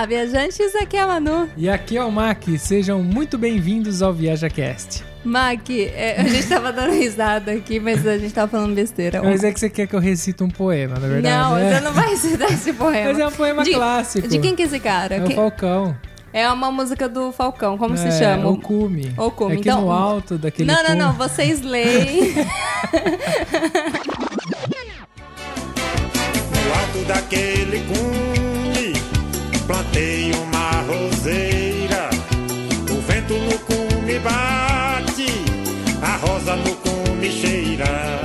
Olá, 0.00 0.06
viajantes, 0.06 0.74
aqui 0.76 0.96
é 0.96 1.00
a 1.02 1.06
Manu. 1.06 1.46
E 1.58 1.68
aqui 1.68 1.98
é 1.98 2.02
o 2.02 2.10
Mac, 2.10 2.42
sejam 2.58 3.02
muito 3.02 3.36
bem-vindos 3.36 4.00
ao 4.00 4.14
ViajaCast. 4.14 5.04
Mac, 5.22 5.68
é, 5.68 6.18
a 6.18 6.24
gente 6.24 6.48
tava 6.48 6.72
dando 6.72 6.94
risada 6.94 7.52
aqui, 7.52 7.78
mas 7.78 8.06
a 8.06 8.16
gente 8.16 8.32
tava 8.32 8.50
falando 8.50 8.74
besteira. 8.74 9.22
Mas 9.22 9.44
é 9.44 9.52
que 9.52 9.60
você 9.60 9.68
quer 9.68 9.86
que 9.86 9.94
eu 9.94 10.00
recite 10.00 10.42
um 10.42 10.48
poema, 10.48 10.94
na 10.98 11.06
verdade. 11.06 11.36
Não, 11.36 11.54
né? 11.54 11.74
você 11.74 11.80
não 11.84 11.92
vai 11.92 12.08
recitar 12.08 12.50
esse 12.50 12.72
poema. 12.72 13.08
Mas 13.10 13.18
é 13.18 13.26
um 13.26 13.30
poema 13.32 13.62
de, 13.62 13.72
clássico. 13.74 14.26
De 14.26 14.38
quem 14.38 14.56
que 14.56 14.62
é 14.62 14.64
esse 14.64 14.80
cara? 14.80 15.16
É 15.16 15.20
Quem- 15.20 15.32
o 15.32 15.36
Falcão. 15.36 15.94
É 16.32 16.48
uma 16.50 16.72
música 16.72 17.06
do 17.06 17.30
Falcão, 17.30 17.76
como 17.76 17.94
se 17.98 18.08
É, 18.08 18.10
chama? 18.10 18.48
O 18.48 18.56
Cume. 18.56 19.12
O 19.18 19.30
Cume. 19.30 19.52
Aqui 19.52 19.68
Então- 19.68 19.82
no 19.82 19.92
alto 19.92 20.38
daquele 20.38 20.72
Não, 20.72 20.82
não, 20.82 20.94
não, 20.96 21.12
vocês 21.12 21.60
leem. 21.60 22.32
No 26.64 26.74
alto 26.80 27.04
daquele 27.06 27.80
cume, 27.80 28.29
plantei 29.90 30.32
uma 30.32 30.70
roseira. 30.82 32.10
O 32.90 33.00
vento 33.02 33.34
no 33.34 33.58
cume 33.60 34.18
bate, 34.20 35.44
a 36.02 36.16
rosa 36.16 36.56
no 36.56 36.74
cume 36.76 37.30
cheira. 37.30 38.20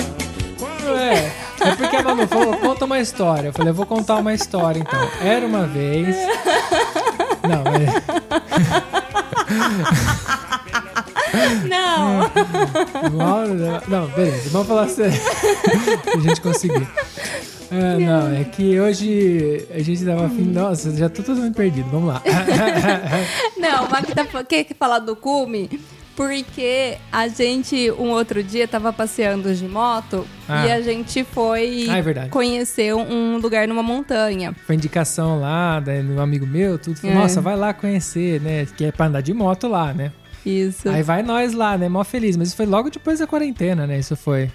Quando 0.57 0.95
É, 0.97 1.31
é 1.61 1.75
porque 1.75 1.95
a 1.95 2.03
Manu 2.03 2.27
falou, 2.27 2.55
conta 2.57 2.85
uma 2.85 2.99
história. 2.99 3.49
Eu 3.49 3.53
falei, 3.53 3.71
eu 3.71 3.75
vou 3.75 3.85
contar 3.85 4.15
uma 4.17 4.33
história 4.33 4.79
então. 4.79 5.09
Era 5.21 5.45
uma 5.45 5.65
vez. 5.65 6.15
Não, 7.43 7.63
é, 7.77 8.01
não. 11.69 12.29
não, 13.87 14.07
beleza, 14.07 14.49
vamos 14.49 14.67
falar 14.67 14.87
sério. 14.89 15.19
a 16.15 16.19
gente 16.19 16.41
conseguir. 16.41 16.87
É, 17.71 17.97
não, 17.99 18.35
é 18.35 18.43
que 18.43 18.79
hoje 18.79 19.65
a 19.73 19.79
gente 19.81 20.05
tava 20.05 20.25
afim. 20.27 20.43
Nossa, 20.43 20.95
já 20.95 21.09
tô 21.09 21.23
totalmente 21.23 21.55
perdido. 21.55 21.89
Vamos 21.89 22.09
lá. 22.09 22.21
Não, 23.57 23.85
o 23.85 23.91
Mac 23.91 24.05
tá, 24.05 24.43
quer 24.43 24.67
falar 24.77 24.99
do 24.99 25.15
cume 25.15 25.69
porque 26.15 26.97
a 27.11 27.27
gente, 27.27 27.91
um 27.91 28.09
outro 28.11 28.41
dia, 28.41 28.67
tava 28.67 28.93
passeando 28.93 29.53
de 29.53 29.67
moto 29.67 30.25
Ah. 30.47 30.65
e 30.65 30.71
a 30.71 30.81
gente 30.81 31.23
foi 31.25 31.87
Ah, 31.89 31.97
é 31.97 32.27
conhecer 32.29 32.95
um 32.95 33.37
lugar 33.37 33.67
numa 33.67 33.83
montanha. 33.83 34.55
Foi 34.65 34.75
indicação 34.75 35.39
lá, 35.39 35.79
de 35.79 35.91
um 35.91 36.21
amigo 36.21 36.47
meu, 36.47 36.79
tudo. 36.79 36.97
Falou, 36.97 37.15
É. 37.15 37.19
Nossa, 37.19 37.41
vai 37.41 37.57
lá 37.57 37.73
conhecer, 37.73 38.39
né? 38.41 38.65
Que 38.77 38.85
é 38.85 38.91
pra 38.91 39.07
andar 39.07 39.21
de 39.21 39.33
moto 39.33 39.67
lá, 39.67 39.93
né? 39.93 40.11
Isso. 40.45 40.87
Aí 40.87 41.01
vai 41.03 41.21
nós 41.23 41.53
lá, 41.53 41.77
né? 41.77 41.89
Mó 41.89 42.03
feliz. 42.03 42.37
Mas 42.37 42.49
isso 42.49 42.57
foi 42.57 42.65
logo 42.67 42.89
depois 42.89 43.19
da 43.19 43.27
quarentena, 43.27 43.85
né? 43.87 43.99
Isso 43.99 44.15
foi. 44.15 44.49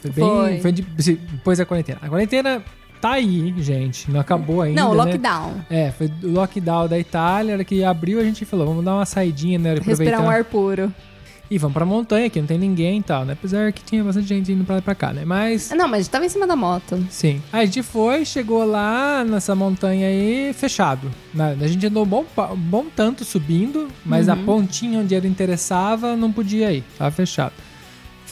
Foi 0.00 0.10
bem. 0.10 0.24
Foi. 0.24 0.60
Foi, 0.60 0.72
de- 0.72 0.82
depois 0.82 1.58
da 1.58 1.64
quarentena. 1.66 1.98
A 2.02 2.08
quarentena 2.08 2.62
tá 3.00 3.12
aí, 3.12 3.54
gente. 3.58 4.10
Não 4.10 4.20
acabou 4.20 4.62
ainda. 4.62 4.80
Não, 4.80 4.90
né? 4.94 5.04
lockdown. 5.04 5.54
É, 5.70 5.90
foi 5.90 6.10
o 6.22 6.30
lockdown 6.32 6.88
da 6.88 6.98
Itália. 6.98 7.52
A 7.52 7.56
hora 7.56 7.64
que 7.64 7.82
abriu, 7.84 8.20
a 8.20 8.24
gente 8.24 8.44
falou, 8.44 8.66
vamos 8.66 8.84
dar 8.84 8.94
uma 8.94 9.06
saidinha, 9.06 9.58
né? 9.58 9.74
Respirar 9.82 10.20
um 10.22 10.28
ar 10.30 10.44
puro. 10.44 10.92
E 11.52 11.58
vamos 11.58 11.74
pra 11.74 11.84
montanha, 11.84 12.30
que 12.30 12.38
não 12.38 12.46
tem 12.46 12.56
ninguém 12.56 13.00
e 13.00 13.02
tal, 13.02 13.24
né? 13.24 13.32
Apesar 13.32 13.72
que 13.72 13.82
tinha 13.82 14.04
bastante 14.04 14.28
gente 14.28 14.52
indo 14.52 14.62
pra 14.64 14.76
lá 14.76 14.78
e 14.78 14.82
pra 14.82 14.94
cá, 14.94 15.12
né? 15.12 15.24
Mas. 15.24 15.70
Não, 15.70 15.88
mas 15.88 15.94
a 15.94 16.02
gente 16.02 16.10
tava 16.10 16.24
em 16.24 16.28
cima 16.28 16.46
da 16.46 16.54
moto. 16.54 17.04
Sim. 17.10 17.42
Aí 17.52 17.62
a 17.62 17.64
gente 17.66 17.82
foi, 17.82 18.24
chegou 18.24 18.64
lá 18.64 19.24
nessa 19.24 19.52
montanha 19.52 20.06
aí, 20.06 20.52
fechado. 20.52 21.10
Na- 21.34 21.48
A 21.48 21.66
gente 21.66 21.84
andou 21.84 22.04
um 22.04 22.06
bom, 22.06 22.24
um 22.52 22.56
bom 22.56 22.86
tanto 22.94 23.24
subindo, 23.24 23.88
mas 24.06 24.28
Uhum. 24.28 24.34
a 24.34 24.36
pontinha 24.36 25.00
onde 25.00 25.12
ele 25.12 25.26
interessava 25.26 26.14
não 26.16 26.30
podia 26.30 26.72
ir. 26.72 26.84
Tava 26.96 27.10
fechado. 27.10 27.52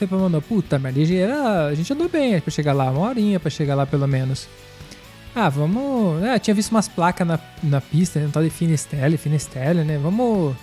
Pra 0.07 0.19
Manu, 0.19 0.41
puta, 0.43 0.79
mas 0.79 1.11
era, 1.11 1.67
a 1.67 1.75
gente 1.75 1.93
andou 1.93 2.09
bem 2.09 2.41
pra 2.41 2.51
chegar 2.51 2.73
lá, 2.73 2.91
uma 2.91 3.09
horinha 3.09 3.41
pra 3.41 3.51
chegar 3.51 3.75
lá 3.75 3.87
pelo 3.87 4.07
menos. 4.07 4.49
Ah, 5.35 5.49
vamos. 5.49 6.23
É, 6.23 6.39
tinha 6.39 6.55
visto 6.55 6.71
umas 6.71 6.89
placas 6.89 7.27
na, 7.27 7.39
na 7.63 7.81
pista, 7.81 8.19
né? 8.19 8.29
Tal 8.33 8.43
de 8.43 8.51
Finisterre, 8.51 9.17
Finisterre, 9.17 9.85
né? 9.85 9.99
Vamos. 9.99 10.55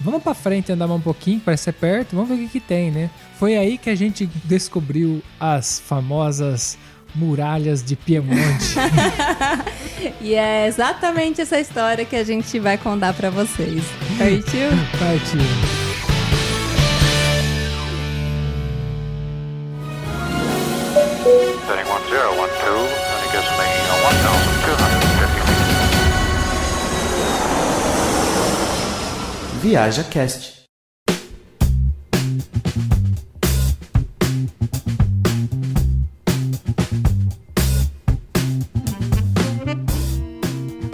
Vamos 0.00 0.22
pra 0.22 0.32
frente 0.32 0.70
andar 0.70 0.86
um 0.86 1.00
pouquinho, 1.00 1.40
parece 1.40 1.64
ser 1.64 1.72
perto, 1.72 2.14
vamos 2.14 2.28
ver 2.28 2.36
o 2.36 2.38
que, 2.38 2.48
que 2.48 2.60
tem, 2.60 2.88
né? 2.90 3.10
Foi 3.36 3.56
aí 3.56 3.76
que 3.76 3.90
a 3.90 3.96
gente 3.96 4.26
descobriu 4.44 5.20
as 5.40 5.80
famosas 5.80 6.78
muralhas 7.14 7.82
de 7.82 7.96
Piemonte. 7.96 8.74
E 10.20 10.34
é 10.34 10.66
exatamente 10.66 11.40
essa 11.40 11.58
história 11.58 12.04
que 12.04 12.14
a 12.14 12.24
gente 12.24 12.58
vai 12.58 12.78
contar 12.78 13.12
pra 13.14 13.30
vocês. 13.30 13.82
Partiu? 14.16 14.68
Partiu. 14.98 15.87
Viaja 29.60 30.04
Cast. 30.04 30.58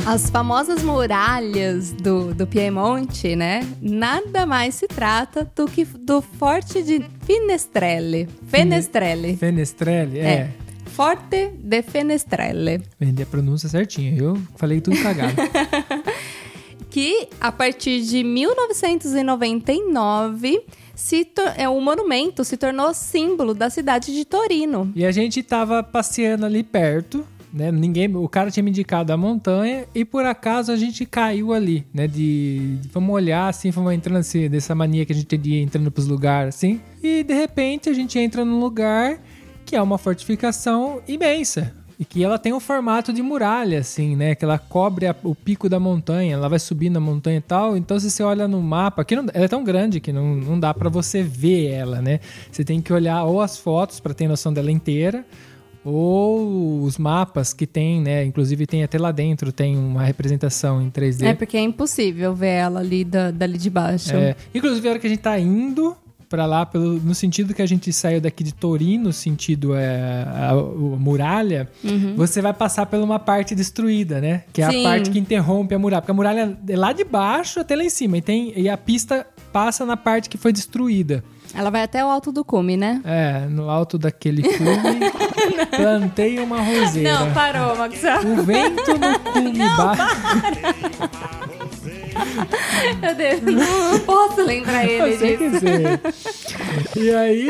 As 0.07 0.31
famosas 0.31 0.83
muralhas 0.83 1.93
do, 1.93 2.33
do 2.33 2.47
Piemonte, 2.47 3.37
né? 3.37 3.61
Nada 3.83 4.47
mais 4.47 4.77
se 4.77 4.87
trata 4.87 5.51
do 5.55 5.67
que 5.67 5.85
do 5.85 6.23
Forte 6.23 6.83
de 6.83 7.05
Finestrelle. 7.27 8.27
Fenestrelle. 8.49 9.37
Fenestrelle, 9.37 10.19
é. 10.19 10.25
É. 10.25 10.51
Forte 10.87 11.51
de 11.59 11.83
Fenestrelle. 11.83 12.83
Vendi 12.99 13.23
a 13.23 13.27
pronúncia 13.27 13.69
certinha. 13.69 14.17
Eu 14.17 14.41
falei 14.57 14.81
tudo 14.81 14.97
cagado. 15.03 15.35
que 16.95 17.27
a 17.41 17.51
partir 17.51 18.03
de 18.03 18.23
1999 18.23 20.63
se 20.95 21.27
é, 21.57 21.69
o 21.69 21.81
monumento 21.81 22.45
se 22.45 22.57
tornou 22.57 22.95
símbolo 22.95 23.53
da 23.53 23.69
cidade 23.69 24.15
de 24.15 24.25
Torino. 24.25 24.93
e 24.95 25.05
a 25.05 25.11
gente 25.11 25.43
tava 25.43 25.83
passeando 25.83 26.47
ali 26.47 26.63
perto, 26.63 27.27
né? 27.53 27.73
Ninguém, 27.73 28.15
o 28.15 28.29
cara 28.29 28.49
tinha 28.49 28.63
me 28.63 28.71
indicado 28.71 29.13
a 29.13 29.17
montanha 29.17 29.87
e 29.93 30.05
por 30.05 30.25
acaso 30.25 30.71
a 30.71 30.77
gente 30.77 31.05
caiu 31.05 31.53
ali, 31.53 31.85
né? 31.93 32.07
De- 32.07 32.79
vamos 32.93 33.13
olhar 33.13 33.49
assim, 33.49 33.73
vamos 33.73 33.93
entrando 33.93 34.19
assim, 34.19 34.49
dessa 34.49 34.73
mania 34.73 35.05
que 35.05 35.13
a 35.13 35.17
gente 35.17 35.27
tem 35.27 35.41
de 35.41 35.51
ir 35.55 35.63
entrando 35.63 35.91
pros 35.91 36.07
lugares 36.07 36.55
assim. 36.55 36.81
E 37.03 37.25
de 37.25 37.35
repente 37.35 37.91
a 37.91 37.93
gente 37.93 38.17
entra 38.21 38.45
num 38.45 38.61
lugar 38.61 39.21
que 39.67 39.75
é 39.75 39.83
uma 39.83 39.99
fortificação 39.99 41.03
imensa. 41.09 41.75
E 41.99 42.05
que 42.05 42.25
ela 42.25 42.39
tem 42.39 42.53
um 42.53 42.59
formato 42.59 43.13
de 43.13 43.23
muralha, 43.23 43.79
assim, 43.79 44.17
né? 44.17 44.35
Que 44.35 44.45
ela 44.45 44.59
cobre 44.59 45.07
a- 45.07 45.15
o 45.23 45.35
pico 45.35 45.69
da 45.69 45.79
montanha, 45.79 46.35
ela 46.35 46.49
vai 46.49 46.59
subindo 46.59 46.97
a 46.97 47.01
montanha 47.01 47.39
e 47.39 47.41
tal. 47.41 47.77
Então, 47.77 47.99
se 48.01 48.11
você 48.11 48.23
olha 48.23 48.49
no 48.49 48.61
mapa, 48.61 49.05
que 49.05 49.15
não- 49.15 49.27
ela 49.33 49.45
é 49.45 49.49
tão 49.49 49.63
grande 49.63 50.01
que 50.01 50.13
não, 50.13 50.35
não 50.35 50.59
dá 50.59 50.75
pra 50.75 50.89
você 50.89 51.23
ver 51.23 51.67
ela, 51.71 52.03
né? 52.03 52.19
Você 52.51 52.65
tem 52.65 52.81
que 52.81 52.93
olhar 52.93 53.23
ou 53.25 53.41
as 53.41 53.57
fotos 53.57 54.01
pra 54.01 54.13
ter 54.13 54.27
noção 54.27 54.53
dela 54.53 54.73
inteira, 54.73 55.25
ou 55.85 56.83
os 56.83 56.97
mapas 56.99 57.53
que 57.53 57.67
tem, 57.67 58.01
né? 58.01 58.25
Inclusive 58.25 58.67
tem 58.67 58.83
até 58.83 58.99
lá 58.99 59.13
dentro, 59.13 59.53
tem 59.53 59.77
uma 59.77 60.03
representação 60.03 60.81
em 60.83 60.91
3D. 60.91 61.27
É 61.27 61.35
porque 61.35 61.57
é 61.57 61.61
impossível 61.61 62.35
ver 62.35 62.49
ela 62.49 62.81
ali 62.81 63.05
da, 63.05 63.31
dali 63.31 63.59
de 63.59 63.71
baixo. 63.71 64.15
É, 64.17 64.35
inclusive, 64.55 64.89
a 64.89 64.91
hora 64.93 64.99
que 64.99 65.07
a 65.07 65.11
gente 65.11 65.21
tá 65.21 65.39
indo 65.39 65.95
pra 66.29 66.47
lá, 66.47 66.65
pelo, 66.67 66.95
no 67.01 67.15
sentido 67.15 67.55
que 67.55 67.63
a 67.63 67.67
gente 67.67 67.93
saiu 67.93 68.21
daqui 68.21 68.43
de 68.43 68.53
Torino, 68.53 69.13
sentido 69.13 69.75
é, 69.75 70.25
a, 70.27 70.51
a 70.51 70.55
muralha, 70.55 71.69
você 72.17 72.41
vai 72.41 72.53
passar 72.53 72.87
por 72.87 72.99
uma 72.99 73.19
parte 73.19 73.55
destruída, 73.55 74.21
né? 74.21 74.45
Que 74.53 74.63
é 74.63 74.71
Sim. 74.71 74.81
a 74.81 74.89
parte 74.91 75.11
que 75.11 75.19
interrompe 75.19 75.75
a 75.75 75.79
muralha. 75.79 76.03
Porque 76.03 76.13
a 76.13 76.15
muralha 76.15 76.59
é 76.69 76.77
lá 76.77 76.93
de 76.93 77.05
baixo 77.05 77.61
até 77.61 77.77
lá 77.77 77.85
em 77.85 77.91
cima. 77.91 78.17
E, 78.19 78.23
tem, 78.23 78.53
e 78.57 78.69
a 78.69 78.77
pista 78.77 79.27
passa 79.53 79.85
na 79.87 79.97
parte 79.97 80.29
que 80.29 80.37
foi 80.37 80.53
destruída. 80.53 81.23
Ela 81.55 81.71
vai 81.71 81.83
até 81.85 82.05
o 82.05 82.09
alto 82.09 82.33
do 82.33 82.45
cume, 82.45 82.77
né? 82.77 83.01
É, 83.05 83.47
no 83.47 83.71
alto 83.71 83.97
daquele 83.97 84.43
cume, 84.43 85.11
plantei 85.71 86.41
uma 86.41 86.61
roseira. 86.61 87.21
Não, 87.21 87.33
parou, 87.33 87.77
Maxwell. 87.77 88.27
O 88.27 88.43
vento 88.43 88.99
no 88.99 89.21
cume 89.21 89.59
bate. 89.77 90.03
Meu 93.01 93.15
Deus, 93.15 93.41
não 93.43 94.01
posso 94.01 94.43
lembrar 94.43 94.87
ele 94.87 95.17
disso. 95.17 95.65
E 96.99 97.11
aí, 97.11 97.49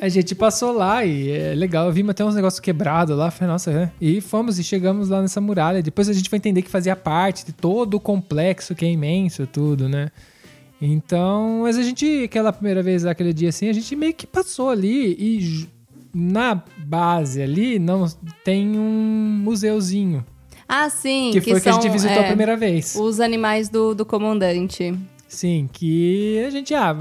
a 0.00 0.08
gente 0.08 0.34
passou 0.34 0.72
lá 0.72 1.04
e 1.04 1.30
é 1.30 1.54
legal. 1.54 1.90
Vimos 1.92 2.10
até 2.10 2.24
uns 2.24 2.34
negócios 2.34 2.60
quebrados 2.60 3.16
lá. 3.16 3.30
Falei, 3.30 3.52
nossa, 3.52 3.70
é. 3.70 3.90
E 4.00 4.20
fomos 4.20 4.58
e 4.58 4.64
chegamos 4.64 5.08
lá 5.08 5.22
nessa 5.22 5.40
muralha. 5.40 5.82
Depois 5.82 6.08
a 6.08 6.12
gente 6.12 6.28
foi 6.28 6.38
entender 6.38 6.62
que 6.62 6.70
fazia 6.70 6.96
parte 6.96 7.44
de 7.44 7.52
todo 7.52 7.94
o 7.94 8.00
complexo 8.00 8.74
que 8.74 8.84
é 8.84 8.90
imenso, 8.90 9.46
tudo, 9.46 9.88
né? 9.88 10.10
Então, 10.80 11.60
mas 11.62 11.78
a 11.78 11.82
gente, 11.82 12.24
aquela 12.24 12.52
primeira 12.52 12.82
vez, 12.82 13.06
aquele 13.06 13.32
dia 13.32 13.48
assim, 13.48 13.68
a 13.68 13.72
gente 13.72 13.96
meio 13.96 14.12
que 14.12 14.26
passou 14.26 14.68
ali 14.68 15.16
e 15.18 15.66
na 16.14 16.62
base 16.78 17.42
ali 17.42 17.78
não 17.78 18.06
tem 18.44 18.78
um 18.78 19.40
museuzinho. 19.42 20.24
Ah, 20.68 20.90
sim. 20.90 21.30
Que 21.32 21.40
foi 21.40 21.60
que 21.60 21.68
a 21.68 21.72
são, 21.72 21.80
gente 21.80 21.92
visitou 21.92 22.16
é, 22.16 22.24
a 22.24 22.28
primeira 22.28 22.56
vez. 22.56 22.94
Os 22.96 23.20
animais 23.20 23.68
do, 23.68 23.94
do 23.94 24.04
comandante. 24.04 24.94
Sim, 25.28 25.68
que 25.72 26.42
a 26.46 26.50
gente, 26.50 26.74
ah, 26.74 26.94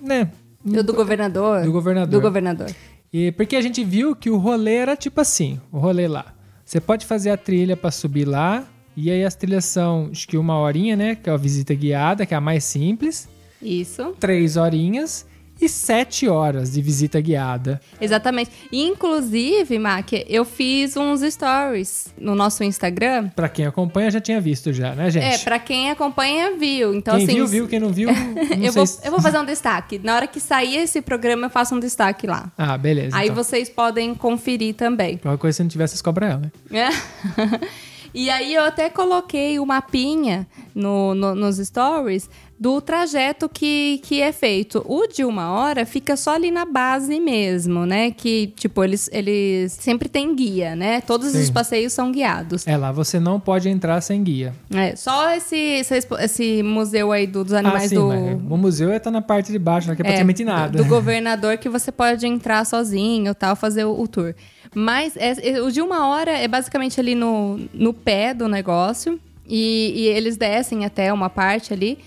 né? 0.00 0.30
E 0.64 0.78
o 0.78 0.82
do 0.82 0.92
governador. 0.92 1.62
Do 1.62 1.72
governador. 1.72 2.10
Do 2.10 2.20
governador. 2.20 2.70
E 3.12 3.32
porque 3.32 3.56
a 3.56 3.60
gente 3.60 3.84
viu 3.84 4.16
que 4.16 4.28
o 4.28 4.36
rolê 4.36 4.74
era 4.74 4.96
tipo 4.96 5.20
assim, 5.20 5.60
o 5.70 5.78
rolê 5.78 6.08
lá. 6.08 6.34
Você 6.64 6.80
pode 6.80 7.06
fazer 7.06 7.30
a 7.30 7.36
trilha 7.36 7.76
pra 7.76 7.92
subir 7.92 8.24
lá 8.24 8.66
E 8.96 9.10
aí 9.10 9.24
as 9.24 9.36
trilhas 9.36 9.64
são, 9.66 10.08
acho 10.10 10.26
que 10.26 10.36
uma 10.36 10.58
horinha, 10.58 10.96
né? 10.96 11.14
Que 11.14 11.30
é 11.30 11.32
a 11.32 11.36
visita 11.36 11.72
guiada, 11.74 12.26
que 12.26 12.34
é 12.34 12.36
a 12.36 12.40
mais 12.40 12.64
simples. 12.64 13.28
Isso. 13.62 14.14
Três 14.18 14.56
horinhas 14.56 15.26
e 15.60 15.68
sete 15.68 16.28
horas 16.28 16.72
de 16.72 16.82
visita 16.82 17.20
guiada. 17.20 17.80
Exatamente. 18.00 18.50
Inclusive, 18.70 19.78
Mac, 19.78 20.12
eu 20.28 20.44
fiz 20.44 20.96
uns 20.96 21.20
stories 21.22 22.08
no 22.18 22.34
nosso 22.34 22.62
Instagram. 22.64 23.28
Pra 23.34 23.48
quem 23.48 23.66
acompanha 23.66 24.10
já 24.10 24.20
tinha 24.20 24.40
visto 24.40 24.72
já, 24.72 24.94
né, 24.94 25.10
gente? 25.10 25.24
É, 25.24 25.38
pra 25.38 25.58
quem 25.58 25.90
acompanha, 25.90 26.56
viu. 26.56 26.94
Então, 26.94 27.14
quem 27.16 27.24
assim. 27.24 27.34
viu, 27.34 27.46
viu. 27.46 27.68
Quem 27.68 27.80
não 27.80 27.90
viu, 27.90 28.08
não 28.12 28.42
eu, 28.52 28.58
sei 28.58 28.70
vou, 28.72 28.86
se- 28.86 29.06
eu 29.06 29.10
vou 29.10 29.20
fazer 29.20 29.38
um 29.38 29.44
destaque. 29.44 29.98
Na 30.02 30.16
hora 30.16 30.26
que 30.26 30.40
sair 30.40 30.76
esse 30.76 31.00
programa, 31.00 31.46
eu 31.46 31.50
faço 31.50 31.74
um 31.74 31.80
destaque 31.80 32.26
lá. 32.26 32.50
Ah, 32.58 32.76
beleza. 32.76 33.16
Aí 33.16 33.28
então. 33.28 33.42
vocês 33.44 33.68
podem 33.68 34.14
conferir 34.14 34.74
também. 34.74 35.16
Qualquer 35.18 35.38
coisa, 35.40 35.56
se 35.56 35.62
não 35.62 35.68
tiver, 35.70 35.86
vocês 35.86 36.02
cobram 36.02 36.26
ela. 36.28 36.42
né? 36.70 36.88
É. 36.90 37.66
e 38.16 38.30
aí 38.30 38.54
eu 38.54 38.64
até 38.64 38.88
coloquei 38.88 39.58
o 39.60 39.66
mapinha 39.66 40.46
no, 40.74 41.14
no- 41.14 41.34
nos 41.34 41.58
stories 41.58 42.28
do 42.58 42.80
trajeto 42.80 43.50
que, 43.50 44.00
que 44.02 44.22
é 44.22 44.32
feito. 44.32 44.82
O 44.88 45.06
de 45.06 45.22
uma 45.26 45.50
hora 45.52 45.84
fica 45.84 46.16
só 46.16 46.34
ali 46.34 46.50
na 46.50 46.64
base 46.64 47.20
mesmo, 47.20 47.84
né? 47.84 48.10
Que, 48.10 48.46
tipo, 48.56 48.82
eles, 48.82 49.10
eles 49.12 49.72
sempre 49.72 50.08
têm 50.08 50.34
guia, 50.34 50.74
né? 50.74 51.02
Todos 51.02 51.34
os 51.34 51.46
Sim. 51.48 51.52
passeios 51.52 51.92
são 51.92 52.10
guiados. 52.10 52.66
É 52.66 52.74
lá, 52.74 52.90
você 52.90 53.20
não 53.20 53.38
pode 53.38 53.68
entrar 53.68 54.00
sem 54.00 54.24
guia. 54.24 54.54
É, 54.74 54.96
só 54.96 55.32
esse, 55.34 55.54
esse, 55.54 55.98
esse 56.20 56.62
museu 56.62 57.12
aí 57.12 57.26
do- 57.26 57.44
dos 57.44 57.52
animais 57.52 57.84
ah, 57.84 57.88
sim, 57.88 57.94
do... 57.96 58.54
o 58.54 58.56
museu 58.56 58.90
é 58.90 58.98
tá 58.98 59.10
na 59.10 59.20
parte 59.20 59.52
de 59.52 59.58
baixo, 59.58 59.88
lá 59.90 59.94
que 59.94 60.00
é 60.00 60.04
praticamente 60.04 60.42
do- 60.42 60.46
nada. 60.46 60.78
Do, 60.78 60.84
governador 60.88 61.58
que 61.58 61.68
você 61.68 61.92
pode 61.92 62.26
entrar 62.26 62.64
sozinho 62.64 63.34
tal, 63.34 63.54
fazer 63.54 63.84
o, 63.84 64.00
o 64.00 64.08
tour. 64.08 64.34
Mas 64.74 65.16
é- 65.16 65.50
é- 65.50 65.62
o 65.62 65.70
de 65.70 65.80
uma 65.80 66.08
hora 66.08 66.30
é 66.30 66.46
basicamente 66.48 66.98
ali 67.00 67.14
no, 67.14 67.58
no 67.72 67.92
pé 67.92 68.34
do 68.34 68.48
negócio. 68.48 69.20
E, 69.48 69.92
e 69.94 70.06
eles 70.08 70.36
descem 70.36 70.84
até 70.84 71.12
uma 71.12 71.30
parte 71.30 71.72
ali 71.72 71.98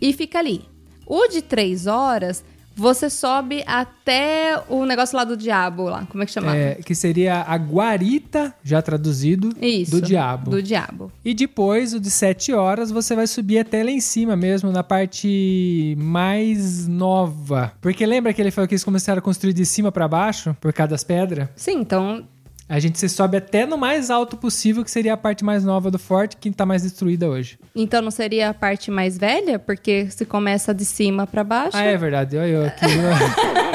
e 0.00 0.12
fica 0.12 0.38
ali. 0.38 0.62
O 1.06 1.26
de 1.26 1.42
três 1.42 1.86
horas, 1.86 2.44
você 2.76 3.08
sobe 3.08 3.62
até 3.66 4.60
o 4.68 4.84
negócio 4.84 5.16
lá 5.16 5.24
do 5.24 5.36
diabo 5.36 5.84
lá. 5.84 6.06
Como 6.10 6.22
é 6.22 6.26
que 6.26 6.32
chama? 6.32 6.56
É, 6.56 6.74
que 6.76 6.94
seria 6.94 7.42
a 7.42 7.56
guarita, 7.56 8.54
já 8.62 8.82
traduzido, 8.82 9.50
Isso. 9.60 9.92
do 9.92 10.02
diabo. 10.02 10.50
Do 10.50 10.62
diabo. 10.62 11.12
E 11.24 11.34
depois, 11.34 11.94
o 11.94 12.00
de 12.00 12.10
7 12.10 12.52
horas, 12.52 12.90
você 12.90 13.14
vai 13.14 13.26
subir 13.26 13.58
até 13.58 13.82
lá 13.82 13.90
em 13.90 14.00
cima 14.00 14.36
mesmo, 14.36 14.70
na 14.72 14.82
parte 14.82 15.96
mais 15.98 16.86
nova. 16.88 17.72
Porque 17.80 18.04
lembra 18.04 18.32
que 18.32 18.40
ele 18.40 18.50
falou 18.50 18.66
que 18.68 18.74
eles 18.74 18.84
começaram 18.84 19.18
a 19.18 19.22
construir 19.22 19.52
de 19.52 19.64
cima 19.64 19.92
pra 19.92 20.08
baixo, 20.08 20.56
por 20.60 20.72
causa 20.72 20.90
das 20.90 21.04
pedras? 21.04 21.48
Sim, 21.56 21.80
então 21.80 22.26
A 22.68 22.78
gente 22.78 22.98
se 22.98 23.08
sobe 23.08 23.36
até 23.36 23.66
no 23.66 23.76
mais 23.76 24.10
alto 24.10 24.36
possível, 24.38 24.82
que 24.82 24.90
seria 24.90 25.12
a 25.12 25.16
parte 25.16 25.44
mais 25.44 25.64
nova 25.64 25.90
do 25.90 25.98
forte, 25.98 26.36
que 26.36 26.50
tá 26.50 26.64
mais 26.64 26.82
destruída 26.82 27.28
hoje. 27.28 27.58
Então 27.76 28.00
não 28.00 28.10
seria 28.10 28.48
a 28.48 28.54
parte 28.54 28.90
mais 28.90 29.18
velha? 29.18 29.58
Porque 29.58 30.10
se 30.10 30.24
começa 30.24 30.72
de 30.72 30.84
cima 30.84 31.26
pra 31.26 31.44
baixo. 31.44 31.76
Ah, 31.76 31.82
é 31.82 31.96
verdade. 31.96 32.38
Olha 32.38 32.46
eu 32.46 32.64
aqui. 32.64 32.86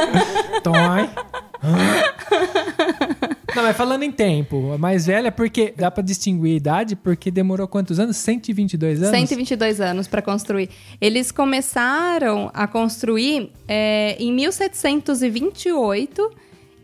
Tói. 0.64 1.10
Não, 3.56 3.64
mas 3.64 3.76
falando 3.76 4.04
em 4.04 4.12
tempo, 4.12 4.72
a 4.74 4.78
mais 4.78 5.06
velha, 5.06 5.32
porque 5.32 5.74
dá 5.76 5.92
pra 5.92 6.04
distinguir 6.04 6.54
a 6.54 6.56
idade, 6.56 6.96
porque 6.96 7.30
demorou 7.30 7.68
quantos 7.68 8.00
anos? 8.00 8.18
122 8.18 9.04
anos? 9.04 9.12
122 9.12 9.82
anos 9.82 10.08
para 10.08 10.22
construir. 10.22 10.70
Eles 11.02 11.32
começaram 11.32 12.50
a 12.54 12.68
construir 12.68 13.52
é, 13.68 14.16
em 14.20 14.32
1728. 14.34 16.32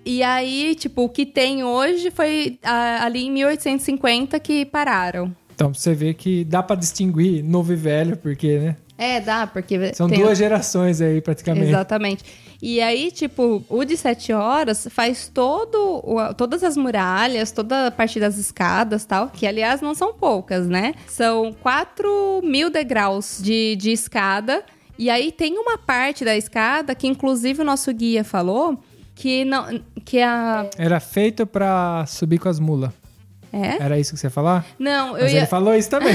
E 0.05 0.21
aí, 0.21 0.75
tipo, 0.75 1.03
o 1.03 1.09
que 1.09 1.25
tem 1.25 1.63
hoje 1.63 2.11
foi 2.11 2.59
ah, 2.63 3.03
ali 3.05 3.25
em 3.25 3.31
1850 3.31 4.39
que 4.39 4.63
pararam. 4.65 5.35
Então, 5.55 5.73
você 5.73 5.93
ver 5.93 6.13
que 6.13 6.43
dá 6.43 6.61
pra 6.61 6.75
distinguir 6.75 7.43
novo 7.43 7.73
e 7.73 7.75
velho, 7.75 8.15
porque, 8.17 8.59
né? 8.59 8.75
É, 8.97 9.19
dá, 9.19 9.47
porque. 9.47 9.93
São 9.93 10.07
tem- 10.07 10.19
duas 10.19 10.37
gerações 10.37 11.01
aí, 11.01 11.21
praticamente. 11.21 11.67
Exatamente. 11.67 12.23
E 12.61 12.81
aí, 12.81 13.11
tipo, 13.11 13.63
o 13.67 13.83
de 13.83 13.97
sete 13.97 14.31
horas 14.31 14.87
faz 14.89 15.29
todo, 15.33 16.03
todas 16.37 16.63
as 16.63 16.77
muralhas, 16.77 17.51
toda 17.51 17.87
a 17.87 17.91
parte 17.91 18.19
das 18.19 18.37
escadas 18.37 19.05
tal, 19.05 19.29
que 19.29 19.45
aliás 19.45 19.81
não 19.81 19.93
são 19.93 20.13
poucas, 20.13 20.67
né? 20.67 20.93
São 21.07 21.53
4 21.61 22.41
mil 22.43 22.69
degraus 22.69 23.39
de, 23.41 23.75
de 23.75 23.91
escada. 23.91 24.63
E 24.97 25.09
aí 25.09 25.31
tem 25.31 25.57
uma 25.57 25.77
parte 25.77 26.23
da 26.23 26.35
escada 26.37 26.95
que, 26.95 27.07
inclusive, 27.07 27.61
o 27.61 27.65
nosso 27.65 27.91
guia 27.93 28.23
falou 28.23 28.79
que 29.15 29.45
não. 29.45 29.81
Que 30.03 30.21
a. 30.21 30.69
Era 30.77 30.99
feito 30.99 31.47
pra 31.47 32.05
subir 32.05 32.37
com 32.37 32.49
as 32.49 32.59
mulas. 32.59 32.91
É? 33.51 33.81
Era 33.81 33.97
isso 33.97 34.13
que 34.13 34.19
você 34.19 34.27
ia 34.27 34.31
falar? 34.31 34.65
Não, 34.77 35.15
eu 35.15 35.23
Mas 35.23 35.31
ia. 35.31 35.39
ele 35.39 35.45
falou 35.47 35.73
isso 35.73 35.89
também. 35.89 36.13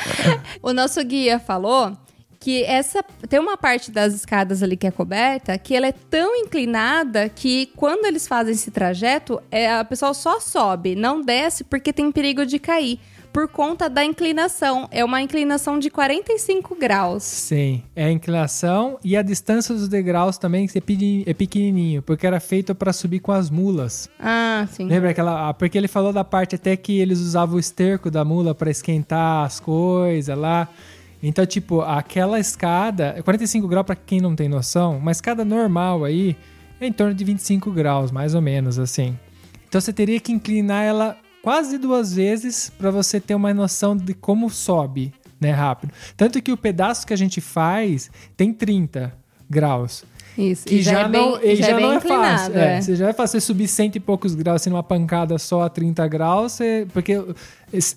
O 0.62 0.74
nosso 0.74 1.02
guia 1.02 1.38
falou 1.38 1.96
que 2.38 2.62
essa 2.64 3.02
tem 3.28 3.40
uma 3.40 3.56
parte 3.56 3.90
das 3.90 4.12
escadas 4.12 4.62
ali 4.62 4.76
que 4.76 4.86
é 4.86 4.90
coberta 4.90 5.56
que 5.56 5.74
ela 5.74 5.86
é 5.86 5.92
tão 5.92 6.36
inclinada 6.36 7.30
que 7.30 7.70
quando 7.74 8.04
eles 8.04 8.28
fazem 8.28 8.52
esse 8.52 8.70
trajeto, 8.70 9.40
é, 9.50 9.72
a 9.72 9.84
pessoa 9.84 10.12
só 10.12 10.38
sobe, 10.38 10.94
não 10.94 11.22
desce 11.22 11.64
porque 11.64 11.92
tem 11.94 12.12
perigo 12.12 12.44
de 12.44 12.58
cair. 12.58 13.00
Por 13.36 13.48
conta 13.48 13.90
da 13.90 14.02
inclinação. 14.02 14.88
É 14.90 15.04
uma 15.04 15.20
inclinação 15.20 15.78
de 15.78 15.90
45 15.90 16.74
graus. 16.74 17.22
Sim. 17.22 17.82
É 17.94 18.06
a 18.06 18.10
inclinação 18.10 18.98
e 19.04 19.14
a 19.14 19.20
distância 19.20 19.74
dos 19.74 19.88
degraus 19.88 20.38
também 20.38 20.66
é 20.74 20.78
é 21.26 21.34
pequenininho, 21.34 22.00
porque 22.00 22.26
era 22.26 22.40
feito 22.40 22.74
pra 22.74 22.94
subir 22.94 23.20
com 23.20 23.32
as 23.32 23.50
mulas. 23.50 24.08
Ah, 24.18 24.66
sim. 24.72 24.86
Lembra 24.86 25.10
aquela. 25.10 25.50
ah, 25.50 25.52
Porque 25.52 25.76
ele 25.76 25.86
falou 25.86 26.14
da 26.14 26.24
parte 26.24 26.54
até 26.54 26.78
que 26.78 26.98
eles 26.98 27.20
usavam 27.20 27.56
o 27.56 27.60
esterco 27.60 28.10
da 28.10 28.24
mula 28.24 28.54
pra 28.54 28.70
esquentar 28.70 29.44
as 29.44 29.60
coisas 29.60 30.34
lá. 30.38 30.66
Então, 31.22 31.44
tipo, 31.44 31.82
aquela 31.82 32.40
escada. 32.40 33.20
45 33.22 33.68
graus 33.68 33.84
pra 33.84 33.94
quem 33.94 34.18
não 34.18 34.34
tem 34.34 34.48
noção, 34.48 34.96
uma 34.96 35.12
escada 35.12 35.44
normal 35.44 36.04
aí 36.06 36.34
é 36.80 36.86
em 36.86 36.92
torno 36.92 37.12
de 37.12 37.22
25 37.22 37.70
graus, 37.70 38.10
mais 38.10 38.34
ou 38.34 38.40
menos, 38.40 38.78
assim. 38.78 39.14
Então 39.68 39.78
você 39.78 39.92
teria 39.92 40.18
que 40.20 40.32
inclinar 40.32 40.84
ela 40.84 41.18
quase 41.46 41.78
duas 41.78 42.12
vezes 42.12 42.72
pra 42.76 42.90
você 42.90 43.20
ter 43.20 43.32
uma 43.36 43.54
noção 43.54 43.96
de 43.96 44.12
como 44.14 44.50
sobe, 44.50 45.12
né, 45.40 45.52
rápido. 45.52 45.92
Tanto 46.16 46.42
que 46.42 46.50
o 46.50 46.56
pedaço 46.56 47.06
que 47.06 47.14
a 47.14 47.16
gente 47.16 47.40
faz 47.40 48.10
tem 48.36 48.52
30 48.52 49.12
graus. 49.48 50.02
Isso. 50.36 50.64
Que 50.66 50.74
e 50.74 50.82
já, 50.82 51.02
é 51.02 51.08
não, 51.08 51.38
bem, 51.38 51.52
e 51.52 51.54
já 51.54 51.68
é 51.68 51.74
bem 51.74 51.86
não 51.86 51.92
é 51.92 52.00
fácil. 52.00 52.58
É, 52.58 52.80
Você 52.80 52.96
já 52.96 53.10
é 53.10 53.12
fácil 53.12 53.38
você 53.40 53.46
subir 53.46 53.68
cento 53.68 53.94
e 53.94 54.00
poucos 54.00 54.34
graus 54.34 54.60
assim, 54.60 54.70
numa 54.70 54.82
pancada 54.82 55.38
só 55.38 55.62
a 55.62 55.68
30 55.68 56.08
graus, 56.08 56.54
você- 56.54 56.84
porque 56.92 57.14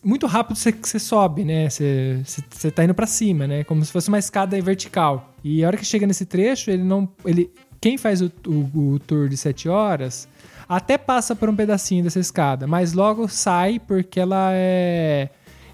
muito 0.03 0.27
rápido 0.27 0.55
você, 0.55 0.71
você 0.71 0.99
sobe, 0.99 1.43
né? 1.43 1.71
Você, 1.71 2.21
você, 2.51 2.69
tá 2.69 2.83
indo 2.83 2.93
pra 2.93 3.07
cima, 3.07 3.47
né? 3.47 3.63
Como 3.63 3.83
se 3.83 3.91
fosse 3.91 4.09
uma 4.09 4.19
escada 4.19 4.61
vertical. 4.61 5.33
E 5.43 5.63
a 5.63 5.67
hora 5.67 5.75
que 5.75 5.83
chega 5.85 6.05
nesse 6.05 6.23
trecho, 6.23 6.69
ele 6.69 6.83
não. 6.83 7.09
Ele, 7.25 7.49
quem 7.81 7.97
faz 7.97 8.21
o, 8.21 8.31
o, 8.45 8.91
o 8.93 8.99
tour 8.99 9.27
de 9.27 9.35
7 9.37 9.67
horas 9.67 10.27
até 10.69 10.99
passa 10.99 11.35
por 11.35 11.49
um 11.49 11.55
pedacinho 11.55 12.03
dessa 12.03 12.19
escada, 12.19 12.67
mas 12.67 12.93
logo 12.93 13.27
sai 13.27 13.79
porque 13.79 14.19
ela 14.19 14.51
é. 14.53 15.29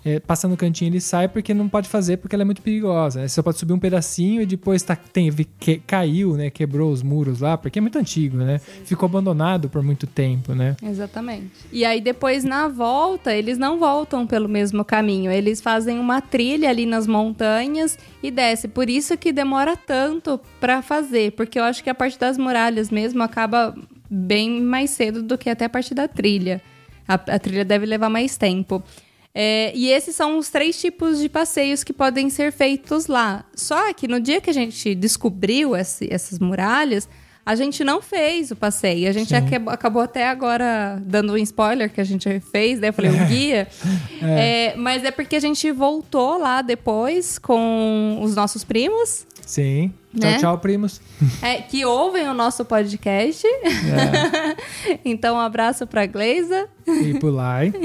é, 0.05 0.21
passa 0.21 0.47
no 0.47 0.55
cantinho 0.55 0.87
ele 0.87 1.01
sai 1.01 1.27
porque 1.27 1.53
não 1.53 1.67
pode 1.67 1.89
fazer 1.89 2.15
porque 2.15 2.33
ela 2.33 2.43
é 2.43 2.45
muito 2.45 2.61
perigosa. 2.61 3.19
né? 3.19 3.27
Você 3.27 3.35
só 3.35 3.43
pode 3.43 3.57
subir 3.59 3.73
um 3.73 3.79
pedacinho 3.79 4.41
e 4.41 4.45
depois 4.45 4.81
tá, 4.83 4.95
tem, 4.95 5.29
que, 5.59 5.79
caiu, 5.79 6.37
né? 6.37 6.49
Quebrou 6.49 6.93
os 6.93 7.03
muros 7.03 7.41
lá, 7.41 7.57
porque 7.57 7.77
é 7.77 7.81
muito 7.81 7.99
antigo, 7.99 8.37
né? 8.37 8.59
Ficou 8.85 9.07
abandonado 9.07 9.67
por 9.67 9.83
muito 9.83 10.07
tempo, 10.07 10.55
né? 10.55 10.77
Exatamente. 10.81 11.51
E 11.73 11.83
aí 11.83 11.99
depois 11.99 12.45
na 12.45 12.69
volta, 12.69 13.33
eles 13.33 13.57
não 13.57 13.77
voltam 13.77 14.25
pelo 14.25 14.47
mesmo 14.47 14.85
caminho, 14.85 15.29
eles 15.29 15.59
fazem 15.59 15.99
uma 15.99 16.21
trilha 16.21 16.69
ali 16.69 16.85
nas 16.85 17.05
montanhas 17.05 17.99
e 18.23 18.31
desce. 18.31 18.69
Por 18.69 18.89
isso 18.89 19.17
que 19.17 19.33
demora 19.33 19.75
tanto 19.75 20.39
pra 20.57 20.81
fazer, 20.81 21.33
porque 21.33 21.59
eu 21.59 21.65
acho 21.65 21.83
que 21.83 21.89
a 21.89 21.95
parte 21.95 22.17
das 22.17 22.37
muralhas 22.37 22.89
mesmo 22.89 23.21
acaba 23.21 23.75
bem 24.09 24.61
mais 24.61 24.89
cedo 24.91 25.21
do 25.23 25.37
que 25.37 25.49
até 25.49 25.65
a 25.65 25.69
parte 25.69 25.93
da 25.93 26.07
trilha. 26.07 26.61
A, 27.07 27.13
a 27.15 27.39
trilha 27.39 27.63
deve 27.65 27.85
levar 27.85 28.09
mais 28.09 28.37
tempo. 28.37 28.83
É, 29.33 29.71
e 29.75 29.89
esses 29.89 30.15
são 30.15 30.37
os 30.37 30.49
três 30.49 30.79
tipos 30.79 31.19
de 31.19 31.27
passeios 31.27 31.83
que 31.83 31.91
podem 31.91 32.29
ser 32.29 32.51
feitos 32.53 33.07
lá. 33.07 33.43
Só 33.53 33.93
que 33.93 34.07
no 34.07 34.19
dia 34.19 34.39
que 34.39 34.49
a 34.49 34.53
gente 34.53 34.95
descobriu 34.95 35.75
esse- 35.75 36.07
essas 36.11 36.39
muralhas, 36.39 37.07
a 37.45 37.53
gente 37.53 37.83
não 37.83 38.01
fez 38.01 38.49
o 38.49 38.55
passeio. 38.55 39.07
A 39.07 39.11
gente 39.11 39.27
Sim. 39.29 39.35
acabou, 39.67 40.01
até 40.01 40.27
agora 40.27 40.99
dando 41.05 41.33
um 41.33 41.37
spoiler 41.37 41.91
que 41.91 42.01
a 42.01 42.03
gente 42.03 42.39
fez, 42.39 42.79
né? 42.79 42.87
Eu 42.89 42.93
falei, 42.93 43.11
o 43.11 43.25
guia. 43.27 43.67
É, 44.21 44.73
mas 44.77 45.03
é 45.03 45.11
porque 45.11 45.35
a 45.35 45.39
gente 45.39 45.69
voltou 45.71 46.39
lá 46.39 46.61
depois 46.63 47.37
com 47.37 48.17
os 48.21 48.35
nossos 48.35 48.63
primos, 48.63 49.27
Sim. 49.45 49.93
Né? 50.13 50.33
Tchau, 50.33 50.39
tchau, 50.41 50.57
primos. 50.59 51.01
é, 51.41 51.55
que 51.61 51.83
ouvem 51.85 52.27
o 52.29 52.33
nosso 52.33 52.63
podcast. 52.63 53.45
então, 55.03 55.35
um 55.35 55.39
abraço 55.39 55.85
pra 55.85 56.05
Gleisa. 56.05 56.67
E 56.87 57.13
pular. 57.19 57.63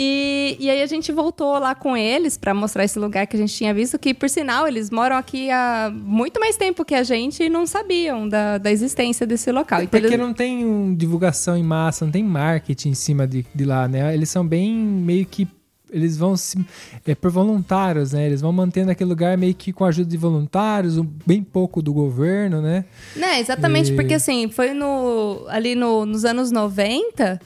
E, 0.00 0.56
e 0.60 0.70
aí 0.70 0.80
a 0.80 0.86
gente 0.86 1.10
voltou 1.10 1.58
lá 1.58 1.74
com 1.74 1.96
eles 1.96 2.36
pra 2.38 2.54
mostrar 2.54 2.84
esse 2.84 2.96
lugar 3.00 3.26
que 3.26 3.34
a 3.34 3.38
gente 3.38 3.52
tinha 3.52 3.74
visto, 3.74 3.98
que 3.98 4.14
por 4.14 4.28
sinal 4.30 4.68
eles 4.68 4.90
moram 4.90 5.16
aqui 5.16 5.50
há 5.50 5.90
muito 5.92 6.38
mais 6.38 6.56
tempo 6.56 6.84
que 6.84 6.94
a 6.94 7.02
gente 7.02 7.42
e 7.42 7.48
não 7.48 7.66
sabiam 7.66 8.28
da, 8.28 8.58
da 8.58 8.70
existência 8.70 9.26
desse 9.26 9.50
local. 9.50 9.82
Então, 9.82 9.98
Porque 10.00 10.14
eles- 10.14 10.18
não 10.24 10.32
tem 10.32 10.64
um, 10.64 10.94
divulgação 10.94 11.56
em 11.56 11.64
massa, 11.64 12.04
não 12.04 12.12
tem 12.12 12.22
marketing 12.22 12.90
em 12.90 12.94
cima 12.94 13.26
de, 13.26 13.44
de 13.52 13.64
lá, 13.64 13.88
né? 13.88 14.14
Eles 14.14 14.28
são 14.28 14.46
bem 14.46 14.72
meio 14.72 15.26
que 15.26 15.48
eles 15.90 16.16
vão 16.16 16.36
se, 16.36 16.58
é, 17.06 17.14
por 17.14 17.30
voluntários, 17.30 18.12
né? 18.12 18.26
Eles 18.26 18.40
vão 18.40 18.52
mantendo 18.52 18.90
aquele 18.90 19.08
lugar 19.08 19.36
meio 19.38 19.54
que 19.54 19.72
com 19.72 19.84
a 19.84 19.88
ajuda 19.88 20.08
de 20.08 20.16
voluntários, 20.16 20.96
um- 20.98 21.06
bem 21.26 21.42
pouco 21.42 21.80
do 21.82 21.92
governo, 21.92 22.60
né? 22.60 22.84
Né, 23.16 23.40
exatamente, 23.40 23.92
E- 23.92 23.94
porque 23.96 24.14
assim, 24.14 24.48
foi 24.50 24.72
no, 24.74 25.44
ali 25.48 25.74
no- 25.74 26.04
nos 26.06 26.24
anos 26.24 26.50
90 26.50 27.40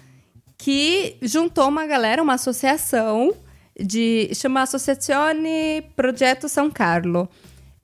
que 0.59 1.17
juntou 1.23 1.69
uma 1.69 1.87
galera, 1.87 2.23
uma 2.23 2.35
associação 2.35 3.33
de 3.79 4.31
chama 4.35 4.63
Associazione 4.63 5.83
Progetto 5.97 6.49
São 6.49 6.71
Carlo. 6.71 7.29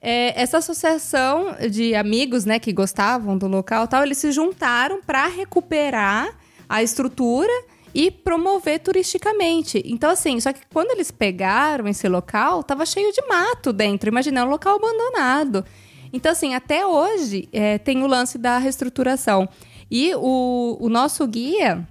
É, 0.01 0.41
essa 0.41 0.59
associação 0.59 1.57
de 1.71 1.95
amigos, 1.97 2.45
né, 2.45 2.59
que 2.61 2.73
gostavam 2.73 3.37
do 3.37 3.49
local, 3.49 3.85
e 3.85 3.89
tal, 3.89 4.05
eles 4.05 4.19
se 4.19 4.31
juntaram 4.31 5.01
para 5.03 5.27
recuperar 5.27 6.29
a 6.69 6.83
estrutura 6.83 7.51
e 7.99 8.13
promover 8.13 8.79
turisticamente. 8.79 9.83
Então, 9.85 10.09
assim, 10.09 10.39
só 10.39 10.53
que 10.53 10.61
quando 10.73 10.93
eles 10.93 11.11
pegaram 11.11 11.89
esse 11.89 12.09
local, 12.09 12.63
tava 12.63 12.87
cheio 12.87 13.13
de 13.13 13.21
mato 13.27 13.73
dentro. 13.73 14.09
Imagina, 14.09 14.39
é 14.39 14.45
um 14.45 14.49
local 14.49 14.77
abandonado. 14.77 15.65
Então, 16.13 16.31
assim, 16.31 16.55
até 16.55 16.87
hoje 16.87 17.49
é, 17.53 17.77
tem 17.77 18.05
o 18.05 18.07
lance 18.07 18.39
da 18.39 18.57
reestruturação. 18.57 19.49
E 19.91 20.15
o, 20.15 20.77
o 20.79 20.89
nosso 20.89 21.27
guia, 21.27 21.85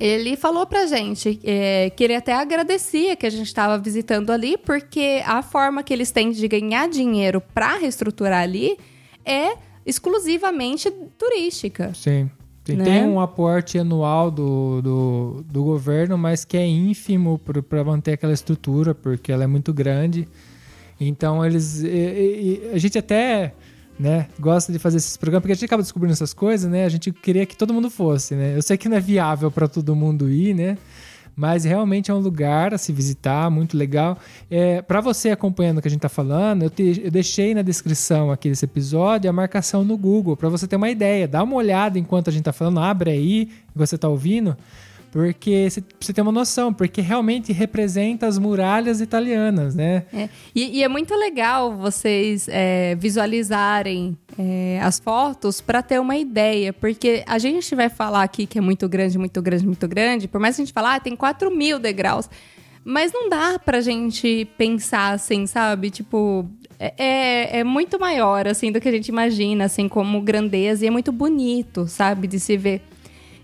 ele 0.00 0.38
falou 0.38 0.66
pra 0.66 0.86
gente 0.86 1.38
é, 1.44 1.90
que 1.90 2.02
ele 2.02 2.14
até 2.14 2.32
agradecia 2.32 3.14
que 3.14 3.26
a 3.26 3.30
gente 3.30 3.48
estava 3.48 3.76
visitando 3.76 4.30
ali, 4.30 4.56
porque 4.56 5.22
a 5.26 5.42
forma 5.42 5.82
que 5.82 5.92
eles 5.92 6.10
têm 6.10 6.30
de 6.30 6.48
ganhar 6.48 6.88
dinheiro 6.88 7.42
para 7.42 7.76
reestruturar 7.76 8.40
ali 8.40 8.78
é 9.22 9.54
exclusivamente 9.84 10.90
turística. 11.18 11.92
Sim. 11.92 12.30
Tem, 12.66 12.76
Né? 12.76 12.84
tem 12.84 13.04
um 13.04 13.20
aporte 13.20 13.78
anual 13.78 14.28
do, 14.30 14.82
do, 14.82 15.44
do 15.48 15.62
governo, 15.62 16.18
mas 16.18 16.44
que 16.44 16.56
é 16.56 16.66
ínfimo 16.66 17.38
para 17.38 17.84
manter 17.84 18.14
aquela 18.14 18.32
estrutura, 18.32 18.92
porque 18.92 19.30
ela 19.30 19.44
é 19.44 19.46
muito 19.46 19.72
grande. 19.72 20.26
Então 21.00 21.46
eles. 21.46 21.82
e- 21.82 21.86
e- 21.88 22.70
a 22.74 22.78
gente 22.78 22.98
até 22.98 23.54
né, 23.98 24.26
gosta 24.38 24.72
de 24.72 24.78
fazer 24.78 24.96
esses 24.98 25.16
programas, 25.16 25.42
porque 25.42 25.52
a 25.52 25.54
gente 25.54 25.64
acaba 25.64 25.82
descobrindo 25.82 26.12
essas 26.12 26.34
coisas, 26.34 26.70
né? 26.70 26.84
A 26.84 26.88
gente 26.88 27.10
queria 27.12 27.46
que 27.46 27.56
todo 27.56 27.72
mundo 27.72 27.88
fosse, 27.88 28.34
né? 28.34 28.54
Eu 28.56 28.60
sei 28.62 28.76
que 28.76 28.88
não 28.90 28.96
é 28.96 29.00
viável 29.00 29.50
para 29.50 29.66
todo 29.68 29.94
mundo 29.96 30.28
ir, 30.28 30.52
né? 30.54 30.76
Mas 31.36 31.64
realmente 31.64 32.10
é 32.10 32.14
um 32.14 32.18
lugar 32.18 32.72
a 32.72 32.78
se 32.78 32.92
visitar, 32.92 33.50
muito 33.50 33.76
legal. 33.76 34.16
É, 34.50 34.80
para 34.80 35.02
você 35.02 35.30
acompanhando 35.30 35.78
o 35.78 35.82
que 35.82 35.88
a 35.88 35.90
gente 35.90 36.00
tá 36.00 36.08
falando, 36.08 36.62
eu, 36.62 36.70
te- 36.70 37.02
eu 37.04 37.10
deixei 37.10 37.54
na 37.54 37.60
descrição 37.60 38.30
aqui 38.30 38.48
desse 38.48 38.64
episódio 38.64 39.28
a 39.28 39.32
marcação 39.34 39.84
no 39.84 39.98
Google, 39.98 40.34
para 40.34 40.48
você 40.48 40.66
ter 40.66 40.76
uma 40.76 40.88
ideia. 40.88 41.28
Dá 41.28 41.42
uma 41.42 41.54
olhada 41.54 41.98
enquanto 41.98 42.28
a 42.28 42.32
gente 42.32 42.44
tá 42.44 42.54
falando, 42.54 42.80
abre 42.80 43.10
aí, 43.10 43.50
você 43.74 43.98
tá 43.98 44.08
ouvindo, 44.08 44.56
porque 45.16 45.66
você 45.98 46.12
tem 46.12 46.20
uma 46.20 46.30
noção, 46.30 46.74
porque 46.74 47.00
realmente 47.00 47.50
representa 47.50 48.26
as 48.26 48.36
muralhas 48.38 49.00
italianas, 49.00 49.74
né? 49.74 50.04
É, 50.12 50.28
E, 50.54 50.78
e 50.78 50.82
é 50.82 50.88
muito 50.88 51.14
legal 51.14 51.74
vocês 51.74 52.46
é, 52.50 52.94
visualizarem 52.96 54.14
é, 54.38 54.78
as 54.82 54.98
fotos 55.00 55.62
para 55.62 55.80
ter 55.82 55.98
uma 55.98 56.18
ideia, 56.18 56.70
porque 56.70 57.24
a 57.26 57.38
gente 57.38 57.74
vai 57.74 57.88
falar 57.88 58.24
aqui 58.24 58.46
que 58.46 58.58
é 58.58 58.60
muito 58.60 58.86
grande, 58.90 59.16
muito 59.16 59.40
grande, 59.40 59.66
muito 59.66 59.88
grande, 59.88 60.28
por 60.28 60.38
mais 60.38 60.56
que 60.56 60.60
a 60.60 60.64
gente 60.66 60.74
falar, 60.74 60.96
ah, 60.96 61.00
tem 61.00 61.16
4 61.16 61.50
mil 61.50 61.78
degraus, 61.78 62.28
mas 62.84 63.10
não 63.10 63.30
dá 63.30 63.58
pra 63.58 63.80
gente 63.80 64.46
pensar 64.58 65.14
assim, 65.14 65.46
sabe? 65.46 65.88
Tipo, 65.88 66.44
é, 66.78 66.92
é- 66.98 67.58
é 67.60 67.64
muito 67.64 67.98
maior, 67.98 68.46
assim, 68.46 68.70
do 68.70 68.82
que 68.82 68.88
a 68.88 68.92
gente 68.92 69.08
imagina, 69.08 69.64
assim, 69.64 69.88
como 69.88 70.20
grandeza, 70.20 70.84
e 70.84 70.88
é 70.88 70.90
muito 70.90 71.10
bonito, 71.10 71.86
sabe, 71.88 72.26
de 72.28 72.38
se 72.38 72.54
ver. 72.58 72.82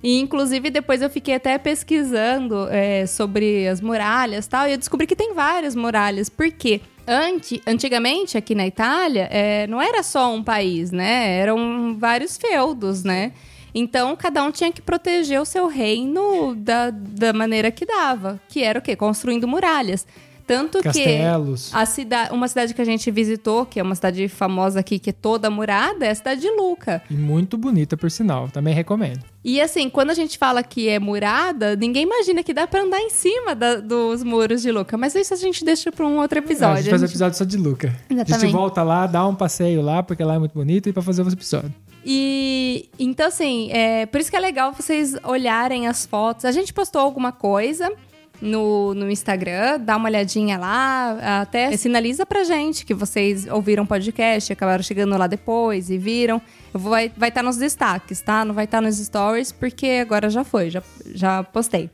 E, 0.02 0.18
inclusive, 0.18 0.68
depois 0.68 1.00
eu 1.00 1.08
fiquei 1.08 1.34
até 1.34 1.56
pesquisando 1.58 2.68
é, 2.70 3.06
sobre 3.06 3.68
as 3.68 3.80
muralhas 3.80 4.46
tal, 4.46 4.66
e 4.66 4.72
eu 4.72 4.78
descobri 4.78 5.06
que 5.06 5.14
tem 5.14 5.32
várias 5.32 5.76
muralhas. 5.76 6.28
Por 6.28 6.50
quê? 6.50 6.80
Ante, 7.06 7.62
antigamente, 7.66 8.36
aqui 8.36 8.54
na 8.54 8.66
Itália, 8.66 9.28
é, 9.30 9.66
não 9.66 9.80
era 9.80 10.02
só 10.02 10.32
um 10.34 10.42
país, 10.42 10.90
né? 10.90 11.38
Eram 11.38 11.96
vários 11.98 12.36
feudos, 12.36 13.04
né? 13.04 13.32
Então, 13.74 14.14
cada 14.16 14.42
um 14.42 14.50
tinha 14.50 14.70
que 14.70 14.82
proteger 14.82 15.40
o 15.40 15.44
seu 15.44 15.66
reino 15.66 16.54
da, 16.54 16.90
da 16.90 17.32
maneira 17.32 17.70
que 17.70 17.86
dava. 17.86 18.40
Que 18.48 18.62
era 18.62 18.78
o 18.78 18.82
quê? 18.82 18.94
Construindo 18.94 19.48
muralhas. 19.48 20.06
Tanto 20.46 20.80
Castelos. 20.82 21.70
que 21.70 21.76
a 21.76 21.86
cida 21.86 22.28
uma 22.32 22.48
cidade 22.48 22.74
que 22.74 22.80
a 22.82 22.84
gente 22.84 23.10
visitou, 23.10 23.64
que 23.66 23.78
é 23.78 23.82
uma 23.82 23.94
cidade 23.94 24.28
famosa 24.28 24.80
aqui, 24.80 24.98
que 24.98 25.10
é 25.10 25.12
toda 25.12 25.48
murada, 25.50 26.04
é 26.06 26.10
a 26.10 26.14
cidade 26.14 26.40
de 26.40 26.50
Luca. 26.50 27.02
E 27.10 27.14
muito 27.14 27.56
bonita, 27.56 27.96
por 27.96 28.10
sinal. 28.10 28.48
Também 28.48 28.74
recomendo. 28.74 29.20
E 29.44 29.60
assim, 29.60 29.90
quando 29.90 30.10
a 30.10 30.14
gente 30.14 30.38
fala 30.38 30.62
que 30.62 30.88
é 30.88 30.98
murada, 30.98 31.74
ninguém 31.76 32.04
imagina 32.04 32.42
que 32.42 32.54
dá 32.54 32.66
pra 32.66 32.82
andar 32.82 33.00
em 33.00 33.10
cima 33.10 33.54
da- 33.54 33.76
dos 33.76 34.22
muros 34.22 34.62
de 34.62 34.70
Luca. 34.70 34.96
Mas 34.96 35.14
isso 35.14 35.34
a 35.34 35.36
gente 35.36 35.64
deixa 35.64 35.90
pra 35.90 36.06
um 36.06 36.18
outro 36.18 36.38
É, 36.38 36.40
a 36.40 36.44
episódio. 36.44 36.76
gente 36.82 36.90
faz 36.90 37.02
um 37.02 37.06
episódio 37.06 37.38
só 37.38 37.44
de 37.44 37.56
Luca. 37.56 37.88
A 37.88 38.12
gente 38.12 38.28
Exatamente. 38.28 38.52
volta 38.52 38.82
lá, 38.82 39.06
dá 39.06 39.26
um 39.26 39.34
passeio 39.34 39.82
lá, 39.82 40.02
porque 40.02 40.22
lá 40.22 40.34
é 40.34 40.38
muito 40.38 40.52
bonito, 40.52 40.88
e 40.88 40.92
pra 40.92 41.02
fazer 41.02 41.22
outro 41.22 41.36
episódio. 41.36 41.72
E 42.04 42.88
então, 42.98 43.26
assim, 43.28 43.70
é, 43.72 44.06
por 44.06 44.20
isso 44.20 44.30
que 44.30 44.36
é 44.36 44.40
legal 44.40 44.72
vocês 44.72 45.14
olharem 45.24 45.86
as 45.86 46.04
fotos. 46.04 46.44
A 46.44 46.52
gente 46.52 46.72
postou 46.72 47.00
alguma 47.00 47.32
coisa 47.32 47.90
no, 48.42 48.92
no 48.92 49.08
Instagram, 49.08 49.78
dá 49.80 49.96
uma 49.96 50.08
olhadinha 50.08 50.58
lá, 50.58 51.40
até 51.40 51.74
sinaliza 51.76 52.26
pra 52.26 52.42
gente 52.42 52.84
que 52.84 52.92
vocês 52.92 53.46
ouviram 53.46 53.84
o 53.84 53.86
podcast, 53.86 54.52
acabaram 54.52 54.82
chegando 54.82 55.16
lá 55.16 55.26
depois 55.26 55.88
e 55.88 55.96
viram. 55.96 56.42
Vai 56.74 57.06
estar 57.06 57.20
vai 57.20 57.30
tá 57.30 57.42
nos 57.42 57.56
destaques, 57.56 58.20
tá? 58.20 58.44
Não 58.44 58.54
vai 58.54 58.64
estar 58.64 58.80
nos 58.80 58.96
stories, 58.96 59.52
porque 59.52 60.00
agora 60.02 60.28
já 60.28 60.42
foi, 60.42 60.70
já, 60.70 60.82
já 61.14 61.42
postei. 61.44 61.88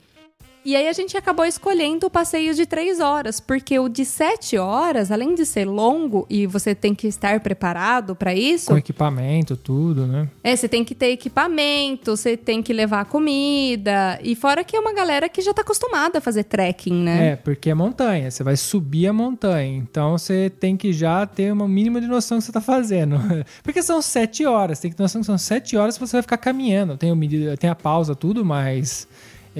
E 0.64 0.76
aí 0.76 0.88
a 0.88 0.92
gente 0.92 1.16
acabou 1.16 1.44
escolhendo 1.44 2.06
o 2.06 2.10
passeio 2.10 2.54
de 2.54 2.66
três 2.66 3.00
horas, 3.00 3.40
porque 3.40 3.78
o 3.78 3.88
de 3.88 4.04
sete 4.04 4.56
horas, 4.58 5.10
além 5.10 5.34
de 5.34 5.46
ser 5.46 5.64
longo 5.64 6.26
e 6.28 6.46
você 6.46 6.74
tem 6.74 6.94
que 6.94 7.06
estar 7.06 7.40
preparado 7.40 8.14
pra 8.14 8.34
isso, 8.34 8.66
Com 8.70 8.76
equipamento, 8.76 9.56
tudo, 9.56 10.06
né? 10.06 10.28
é, 10.42 10.54
você 10.54 10.68
tem 10.68 10.84
que 10.84 10.94
ter 10.94 11.10
equipamento, 11.10 12.16
você 12.16 12.36
tem 12.36 12.62
que 12.62 12.72
levar 12.72 13.04
comida. 13.06 14.18
E 14.22 14.34
fora 14.34 14.64
que 14.64 14.76
é 14.76 14.80
uma 14.80 14.92
galera 14.92 15.28
que 15.28 15.40
já 15.40 15.54
tá 15.54 15.62
acostumada 15.62 16.18
a 16.18 16.20
fazer 16.20 16.44
trekking, 16.44 17.02
né? 17.02 17.28
É, 17.28 17.36
porque 17.36 17.70
é 17.70 17.74
montanha, 17.74 18.30
você 18.30 18.42
vai 18.42 18.56
subir 18.56 19.06
a 19.06 19.12
montanha. 19.12 19.76
Então 19.76 20.18
você 20.18 20.50
tem 20.50 20.76
que 20.76 20.92
já 20.92 21.26
ter 21.26 21.52
uma 21.52 21.68
mínima 21.68 22.00
de 22.00 22.06
noção 22.06 22.38
que 22.38 22.44
você 22.44 22.52
tá 22.52 22.60
fazendo. 22.60 23.16
Porque 23.62 23.82
são 23.82 24.00
sete 24.00 24.44
horas, 24.44 24.80
tem 24.80 24.90
que 24.90 24.96
ter 24.96 25.02
noção 25.02 25.20
que 25.20 25.26
são 25.26 25.38
sete 25.38 25.76
horas 25.76 25.96
que 25.96 26.06
você 26.06 26.16
vai 26.16 26.22
ficar 26.22 26.38
caminhando. 26.38 26.96
Tem, 26.96 27.12
o 27.12 27.56
tem 27.56 27.70
a 27.70 27.74
pausa, 27.74 28.14
tudo, 28.14 28.44
mas 28.44 29.06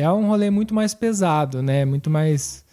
é 0.01 0.11
um 0.13 0.29
rolê 0.29 0.49
muito 0.49 0.73
mais 0.73 0.95
pesado, 0.95 1.61
né? 1.61 1.85
Muito 1.85 2.09
mais 2.09 2.65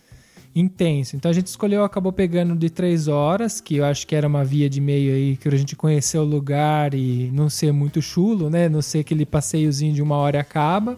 intenso. 0.56 1.16
Então 1.16 1.30
a 1.30 1.34
gente 1.34 1.48
escolheu, 1.48 1.84
acabou 1.84 2.14
pegando 2.14 2.56
de 2.56 2.70
três 2.70 3.08
horas, 3.08 3.60
que 3.60 3.78
eu 3.78 3.86
acho 3.86 4.06
que 4.06 4.16
era 4.16 4.28
uma 4.28 4.44
via 4.44 4.70
de 4.70 4.80
meio 4.80 5.14
aí, 5.14 5.36
que 5.36 5.48
a 5.48 5.58
gente 5.58 5.76
conhecer 5.76 6.20
o 6.20 6.24
lugar 6.24 6.94
e 6.94 7.32
não 7.34 7.50
ser 7.50 7.74
muito 7.74 8.02
chulo, 8.02 8.50
né? 8.50 8.70
Não 8.70 8.82
ser 8.82 9.00
aquele 9.00 9.26
passeiozinho 9.26 9.94
de 9.94 10.04
uma 10.04 10.16
hora 10.16 10.40
acaba. 10.40 10.98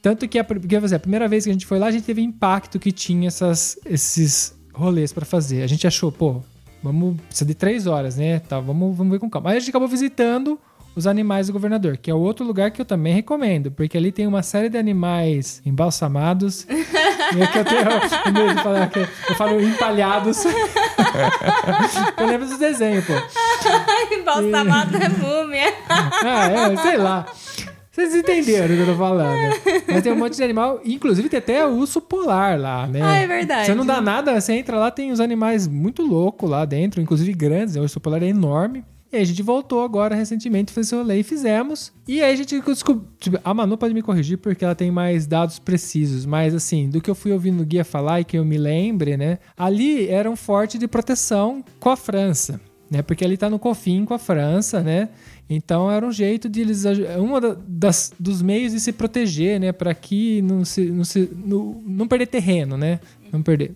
Tanto 0.00 0.28
que 0.28 0.38
a, 0.38 0.44
porque, 0.44 0.76
a 0.76 0.98
primeira 0.98 1.28
vez 1.28 1.44
que 1.44 1.50
a 1.50 1.52
gente 1.52 1.66
foi 1.66 1.78
lá, 1.78 1.88
a 1.88 1.90
gente 1.90 2.04
teve 2.04 2.22
impacto 2.22 2.78
que 2.78 2.92
tinha 2.92 3.26
essas, 3.26 3.78
esses 3.84 4.56
rolês 4.72 5.12
pra 5.12 5.26
fazer. 5.26 5.62
A 5.62 5.66
gente 5.66 5.86
achou, 5.86 6.10
pô, 6.12 6.40
vamos. 6.82 7.20
Precisa 7.28 7.46
de 7.46 7.54
três 7.54 7.86
horas, 7.88 8.16
né? 8.16 8.38
Tá, 8.38 8.60
vamos, 8.60 8.96
vamos 8.96 9.12
ver 9.12 9.18
com 9.18 9.28
calma. 9.28 9.50
Aí 9.50 9.56
a 9.56 9.60
gente 9.60 9.70
acabou 9.70 9.88
visitando 9.88 10.58
os 10.94 11.06
animais 11.06 11.46
do 11.46 11.52
governador, 11.52 11.96
que 11.96 12.10
é 12.10 12.14
outro 12.14 12.44
lugar 12.44 12.70
que 12.70 12.80
eu 12.80 12.84
também 12.84 13.14
recomendo, 13.14 13.70
porque 13.70 13.96
ali 13.96 14.12
tem 14.12 14.26
uma 14.26 14.42
série 14.42 14.68
de 14.68 14.76
animais 14.76 15.62
embalsamados. 15.64 16.66
e 16.68 17.40
é 17.40 17.46
que 17.46 17.58
eu 17.58 17.64
tenho 17.64 17.84
medo 18.32 18.54
de 18.54 18.62
falar 18.62 18.90
que 18.90 18.98
eu 18.98 19.34
falo 19.36 19.60
empalhados. 19.60 20.44
eu 22.18 22.26
lembro 22.26 22.46
dos 22.46 22.58
desenhos, 22.58 23.04
pô. 23.04 23.12
Embalsamada 24.14 24.98
é 24.98 25.08
múmia. 25.08 25.72
Ah, 25.88 26.48
é, 26.48 26.76
sei 26.76 26.96
lá. 26.96 27.26
Vocês 27.90 28.14
entenderam 28.14 28.74
o 28.74 28.76
que 28.76 28.82
eu 28.82 28.86
tô 28.86 28.94
falando. 28.94 29.54
Mas 29.86 30.02
tem 30.02 30.12
um 30.12 30.16
monte 30.16 30.34
de 30.34 30.42
animal, 30.42 30.80
inclusive 30.82 31.28
tem 31.28 31.36
até 31.36 31.66
urso 31.66 32.00
polar 32.00 32.58
lá, 32.58 32.86
né? 32.86 33.00
Ah, 33.02 33.16
é 33.16 33.26
verdade. 33.26 33.66
Você 33.66 33.74
não 33.74 33.84
dá 33.84 34.00
nada, 34.00 34.40
você 34.40 34.54
entra 34.54 34.78
lá, 34.78 34.90
tem 34.90 35.12
uns 35.12 35.20
animais 35.20 35.68
muito 35.68 36.02
loucos 36.02 36.48
lá 36.48 36.64
dentro, 36.64 37.02
inclusive 37.02 37.34
grandes, 37.34 37.74
né? 37.74 37.80
o 37.80 37.84
urso 37.84 38.00
polar 38.00 38.22
é 38.22 38.28
enorme. 38.28 38.82
E 39.12 39.16
aí 39.16 39.22
a 39.22 39.26
gente 39.26 39.42
voltou 39.42 39.84
agora 39.84 40.14
recentemente, 40.14 40.72
fez 40.72 40.86
esse 40.86 40.96
rolê 40.96 41.20
e 41.20 41.22
fizemos. 41.22 41.92
E 42.08 42.22
aí 42.22 42.32
a 42.32 42.36
gente 42.36 42.58
descobriu. 42.60 43.06
Tipo, 43.18 43.38
a 43.44 43.52
Manu 43.52 43.76
pode 43.76 43.92
me 43.92 44.00
corrigir 44.00 44.38
porque 44.38 44.64
ela 44.64 44.74
tem 44.74 44.90
mais 44.90 45.26
dados 45.26 45.58
precisos. 45.58 46.24
Mas 46.24 46.54
assim, 46.54 46.88
do 46.88 46.98
que 46.98 47.10
eu 47.10 47.14
fui 47.14 47.30
ouvindo 47.30 47.62
o 47.62 47.66
guia 47.66 47.84
falar 47.84 48.20
e 48.20 48.24
que 48.24 48.38
eu 48.38 48.44
me 48.44 48.56
lembre, 48.56 49.18
né? 49.18 49.38
Ali 49.54 50.08
era 50.08 50.30
um 50.30 50.36
forte 50.36 50.78
de 50.78 50.88
proteção 50.88 51.62
com 51.78 51.90
a 51.90 51.96
França. 51.96 52.58
Né, 52.90 53.00
porque 53.00 53.24
ali 53.24 53.38
tá 53.38 53.48
no 53.48 53.58
confim 53.58 54.04
com 54.04 54.12
a 54.12 54.18
França, 54.18 54.82
né? 54.82 55.08
Então 55.48 55.90
era 55.90 56.06
um 56.06 56.12
jeito 56.12 56.46
de 56.46 56.60
eles 56.60 56.84
uma 57.18 57.40
dos 58.20 58.42
meios 58.42 58.72
de 58.72 58.80
se 58.80 58.92
proteger, 58.92 59.58
né, 59.58 59.72
para 59.72 59.94
que 59.94 60.42
não 60.42 60.62
se, 60.62 60.90
não 60.90 61.02
se 61.02 61.30
não, 61.34 61.80
não 61.86 62.06
perder 62.06 62.26
terreno, 62.26 62.76
né? 62.76 63.00
Não 63.32 63.42
perder. 63.42 63.72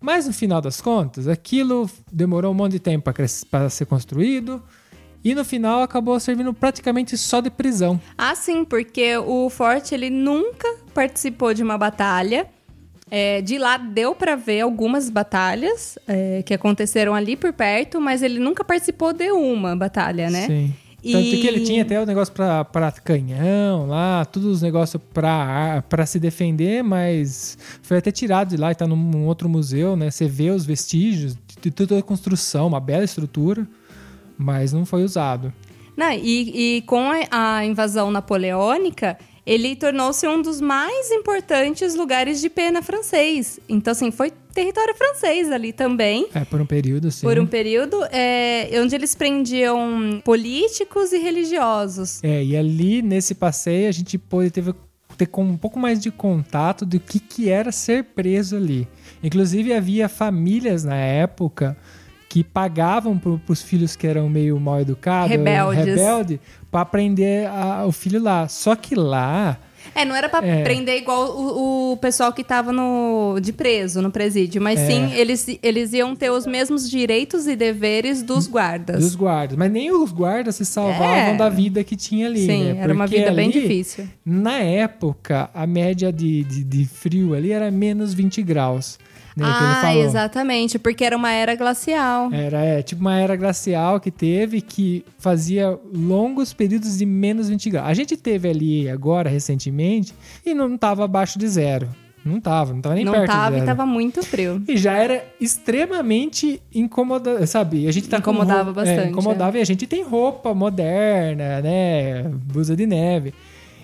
Mas 0.00 0.26
no 0.26 0.32
final 0.32 0.60
das 0.60 0.80
contas, 0.80 1.26
aquilo 1.26 1.88
demorou 2.12 2.52
um 2.52 2.54
monte 2.54 2.72
de 2.72 2.80
tempo 2.80 3.10
para 3.50 3.70
ser 3.70 3.86
construído 3.86 4.62
e 5.24 5.34
no 5.34 5.44
final 5.44 5.82
acabou 5.82 6.18
servindo 6.20 6.54
praticamente 6.54 7.16
só 7.16 7.40
de 7.40 7.50
prisão. 7.50 8.00
Ah, 8.16 8.34
sim, 8.34 8.64
porque 8.64 9.16
o 9.16 9.50
Forte 9.50 9.94
ele 9.94 10.08
nunca 10.08 10.68
participou 10.94 11.52
de 11.52 11.62
uma 11.62 11.76
batalha. 11.76 12.46
É, 13.10 13.40
de 13.40 13.56
lá 13.56 13.76
deu 13.76 14.14
pra 14.16 14.34
ver 14.34 14.62
algumas 14.62 15.08
batalhas 15.08 15.96
é, 16.08 16.42
que 16.44 16.52
aconteceram 16.52 17.14
ali 17.14 17.36
por 17.36 17.52
perto, 17.52 18.00
mas 18.00 18.20
ele 18.20 18.40
nunca 18.40 18.64
participou 18.64 19.12
de 19.12 19.30
uma 19.30 19.76
batalha, 19.76 20.28
né? 20.28 20.46
Sim. 20.46 20.74
Tanto 21.12 21.30
que 21.30 21.46
ele 21.46 21.60
tinha 21.60 21.82
até 21.82 22.00
o 22.00 22.06
negócio 22.06 22.32
pra, 22.32 22.64
pra 22.64 22.92
canhão 22.92 23.86
lá, 23.86 24.24
todos 24.24 24.48
os 24.48 24.62
negócios 24.62 25.02
pra, 25.12 25.82
pra 25.88 26.06
se 26.06 26.18
defender, 26.18 26.82
mas 26.82 27.56
foi 27.82 27.98
até 27.98 28.10
tirado 28.10 28.50
de 28.50 28.56
lá 28.56 28.72
e 28.72 28.74
tá 28.74 28.86
num, 28.86 28.96
num 28.96 29.26
outro 29.26 29.48
museu, 29.48 29.96
né? 29.96 30.10
Você 30.10 30.26
vê 30.26 30.50
os 30.50 30.64
vestígios 30.64 31.36
de 31.60 31.70
toda 31.70 31.98
a 31.98 32.02
construção, 32.02 32.66
uma 32.66 32.80
bela 32.80 33.04
estrutura, 33.04 33.66
mas 34.36 34.72
não 34.72 34.84
foi 34.84 35.04
usado. 35.04 35.52
Não, 35.96 36.12
e, 36.12 36.76
e 36.76 36.82
com 36.82 37.10
a, 37.10 37.56
a 37.56 37.64
invasão 37.64 38.10
napoleônica, 38.10 39.18
ele 39.46 39.74
tornou-se 39.76 40.26
um 40.26 40.42
dos 40.42 40.60
mais 40.60 41.10
importantes 41.10 41.94
lugares 41.94 42.40
de 42.40 42.50
pena 42.50 42.82
francês. 42.82 43.58
Então, 43.68 43.92
assim, 43.92 44.10
foi 44.10 44.32
território 44.56 44.94
francês 44.94 45.50
ali 45.52 45.72
também. 45.72 46.26
É, 46.34 46.44
por 46.44 46.60
um 46.60 46.66
período, 46.66 47.10
sim. 47.10 47.26
Por 47.26 47.38
um 47.38 47.46
período, 47.46 48.02
é, 48.10 48.68
onde 48.82 48.94
eles 48.94 49.14
prendiam 49.14 50.20
políticos 50.24 51.12
e 51.12 51.18
religiosos. 51.18 52.22
É, 52.24 52.42
e 52.42 52.56
ali 52.56 53.02
nesse 53.02 53.34
passeio 53.34 53.88
a 53.88 53.92
gente 53.92 54.16
pôde 54.18 54.50
ter, 54.50 54.64
ter 55.16 55.26
com 55.26 55.44
um 55.44 55.56
pouco 55.56 55.78
mais 55.78 56.00
de 56.00 56.10
contato 56.10 56.84
do 56.86 56.98
que, 56.98 57.20
que 57.20 57.48
era 57.50 57.70
ser 57.70 58.02
preso 58.04 58.56
ali. 58.56 58.88
Inclusive, 59.22 59.72
havia 59.72 60.08
famílias 60.08 60.84
na 60.84 60.96
época 60.96 61.76
que 62.28 62.42
pagavam 62.44 63.16
para 63.18 63.38
os 63.48 63.62
filhos 63.62 63.94
que 63.96 64.06
eram 64.06 64.28
meio 64.28 64.58
mal 64.60 64.80
educados, 64.80 65.30
Rebeldes. 65.30 65.84
rebelde, 65.84 66.40
para 66.70 66.84
prender 66.84 67.46
a- 67.48 67.86
o 67.86 67.92
filho 67.92 68.22
lá. 68.22 68.48
Só 68.48 68.74
que 68.76 68.94
lá, 68.94 69.58
É, 69.94 70.04
não 70.04 70.14
era 70.14 70.28
pra 70.28 70.44
É. 70.46 70.62
prender 70.62 70.96
igual 70.98 71.36
o, 71.36 71.92
o 71.92 71.96
pessoal 71.96 72.32
que 72.32 72.42
tava 72.44 72.72
no, 72.72 73.38
de 73.40 73.52
preso, 73.52 74.00
no 74.02 74.10
presídio, 74.10 74.60
mas 74.60 74.78
É. 74.80 74.86
sim, 74.86 75.12
eles, 75.14 75.46
eles 75.62 75.92
iam 75.92 76.14
ter 76.14 76.30
os 76.30 76.46
mesmos 76.46 76.88
direitos 76.88 77.46
e 77.46 77.56
deveres 77.56 78.22
dos 78.22 78.46
guardas. 78.46 79.00
dos 79.00 79.14
guardas, 79.14 79.56
mas 79.56 79.70
nem 79.70 79.90
os 79.90 80.12
guardas 80.12 80.56
se 80.56 80.64
salvavam 80.64 81.06
É. 81.06 81.36
da 81.36 81.48
vida 81.48 81.82
que 81.84 81.96
tinha 81.96 82.26
ali. 82.26 82.46
Sim, 82.46 82.64
né? 82.74 82.78
era 82.80 82.92
uma 82.92 83.06
vida 83.06 83.32
bem 83.32 83.50
ali, 83.50 83.60
difícil. 83.60 84.06
Na 84.24 84.58
época, 84.58 85.50
a 85.54 85.66
média 85.66 86.12
de, 86.12 86.44
de, 86.44 86.64
de 86.64 86.84
frio 86.84 87.34
ali 87.34 87.52
era 87.52 87.70
menos 87.70 88.12
20 88.14 88.42
graus. 88.42 88.98
Né, 89.36 89.44
ah, 89.46 89.94
exatamente, 89.94 90.78
porque 90.78 91.04
era 91.04 91.14
uma 91.14 91.30
era 91.30 91.54
glacial. 91.54 92.32
Era 92.32 92.58
é, 92.64 92.82
tipo 92.82 93.02
uma 93.02 93.18
era 93.18 93.36
glacial 93.36 94.00
que 94.00 94.10
teve 94.10 94.62
que 94.62 95.04
fazia 95.18 95.78
longos 95.92 96.54
períodos 96.54 96.96
de 96.96 97.04
menos 97.04 97.48
20 97.50 97.68
graus. 97.68 97.86
A 97.88 97.92
gente 97.92 98.16
teve 98.16 98.48
ali 98.48 98.88
agora, 98.88 99.28
recentemente, 99.28 100.14
e 100.44 100.54
não 100.54 100.78
tava 100.78 101.04
abaixo 101.04 101.38
de 101.38 101.46
zero. 101.48 101.86
Não 102.24 102.40
tava, 102.40 102.72
não 102.72 102.80
tava 102.80 102.94
nem 102.96 103.04
não 103.04 103.12
perto 103.12 103.26
de 103.30 103.36
tava 103.36 103.58
e 103.58 103.62
tava 103.62 103.86
muito 103.86 104.20
frio. 104.22 104.60
E 104.66 104.76
já 104.76 104.94
era 104.94 105.22
extremamente 105.40 106.60
incomodado, 106.74 107.46
sabe? 107.46 107.86
A 107.86 107.92
gente 107.92 108.08
tá 108.08 108.20
com 108.20 108.30
Incomodava 108.32 108.62
roupa- 108.64 108.80
bastante, 108.80 109.00
É, 109.06 109.10
incomodava 109.10 109.58
e 109.58 109.60
a 109.60 109.64
gente 109.64 109.86
tem 109.86 110.02
roupa 110.02 110.54
moderna, 110.54 111.60
né? 111.60 112.22
Blusa 112.46 112.74
de 112.74 112.86
neve. 112.86 113.34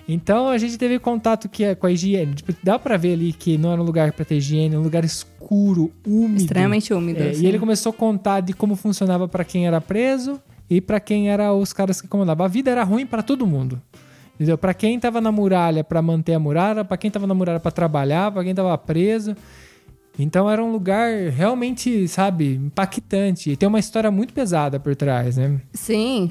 Então 0.09 0.49
a 0.49 0.59
gente 0.59 0.77
teve 0.77 0.99
contato 0.99 1.49
que 1.49 1.65
é 1.65 1.75
com 1.75 1.87
a 1.87 1.93
higiene. 1.93 2.35
Tipo, 2.35 2.55
dá 2.63 2.79
pra 2.79 2.97
ver 2.97 3.15
ali 3.15 3.33
que 3.33 3.57
não 3.57 3.73
era 3.73 3.81
um 3.81 3.85
lugar 3.85 4.13
pra 4.13 4.25
ter 4.25 4.37
higiene, 4.37 4.77
um 4.77 4.83
lugar 4.83 5.05
escuro, 5.05 5.93
úmido. 6.07 6.43
Extremamente 6.43 6.93
úmido. 6.93 7.23
É, 7.23 7.31
assim. 7.31 7.45
e 7.45 7.47
ele 7.47 7.59
começou 7.59 7.91
a 7.91 7.93
contar 7.93 8.41
de 8.41 8.53
como 8.53 8.75
funcionava 8.77 9.29
pra 9.29 9.45
quem 9.45 9.67
era 9.67 9.81
preso 9.81 10.41
e 10.69 10.81
pra 10.81 10.99
quem 10.99 11.31
era 11.31 11.53
os 11.53 11.73
caras 11.73 12.01
que 12.01 12.09
comandavam. 12.09 12.45
A 12.45 12.49
vida 12.49 12.71
era 12.71 12.83
ruim 12.83 13.07
pra 13.07 13.23
todo 13.23 13.47
mundo. 13.47 13.81
Entendeu? 14.35 14.59
Para 14.59 14.75
quem 14.75 14.99
tava 14.99 15.21
na 15.21 15.31
muralha 15.31 15.85
pra 15.85 16.03
manter 16.03 16.35
a 16.35 16.39
muralha, 16.39 16.85
pra 16.85 16.97
quem 16.97 17.11
tava 17.11 17.27
na 17.27 17.35
muralha 17.35 17.61
pra 17.61 17.71
trabalhar, 17.71 18.33
pra 18.33 18.43
quem 18.43 18.55
tava 18.55 18.77
preso. 18.79 19.37
Então 20.19 20.51
era 20.51 20.63
um 20.63 20.73
lugar 20.73 21.11
realmente, 21.31 22.07
sabe, 22.09 22.55
impactante. 22.55 23.51
E 23.51 23.57
tem 23.57 23.69
uma 23.69 23.79
história 23.79 24.11
muito 24.11 24.35
pesada 24.35 24.79
por 24.81 24.95
trás, 24.97 25.37
né? 25.37 25.61
Sim. 25.73 26.29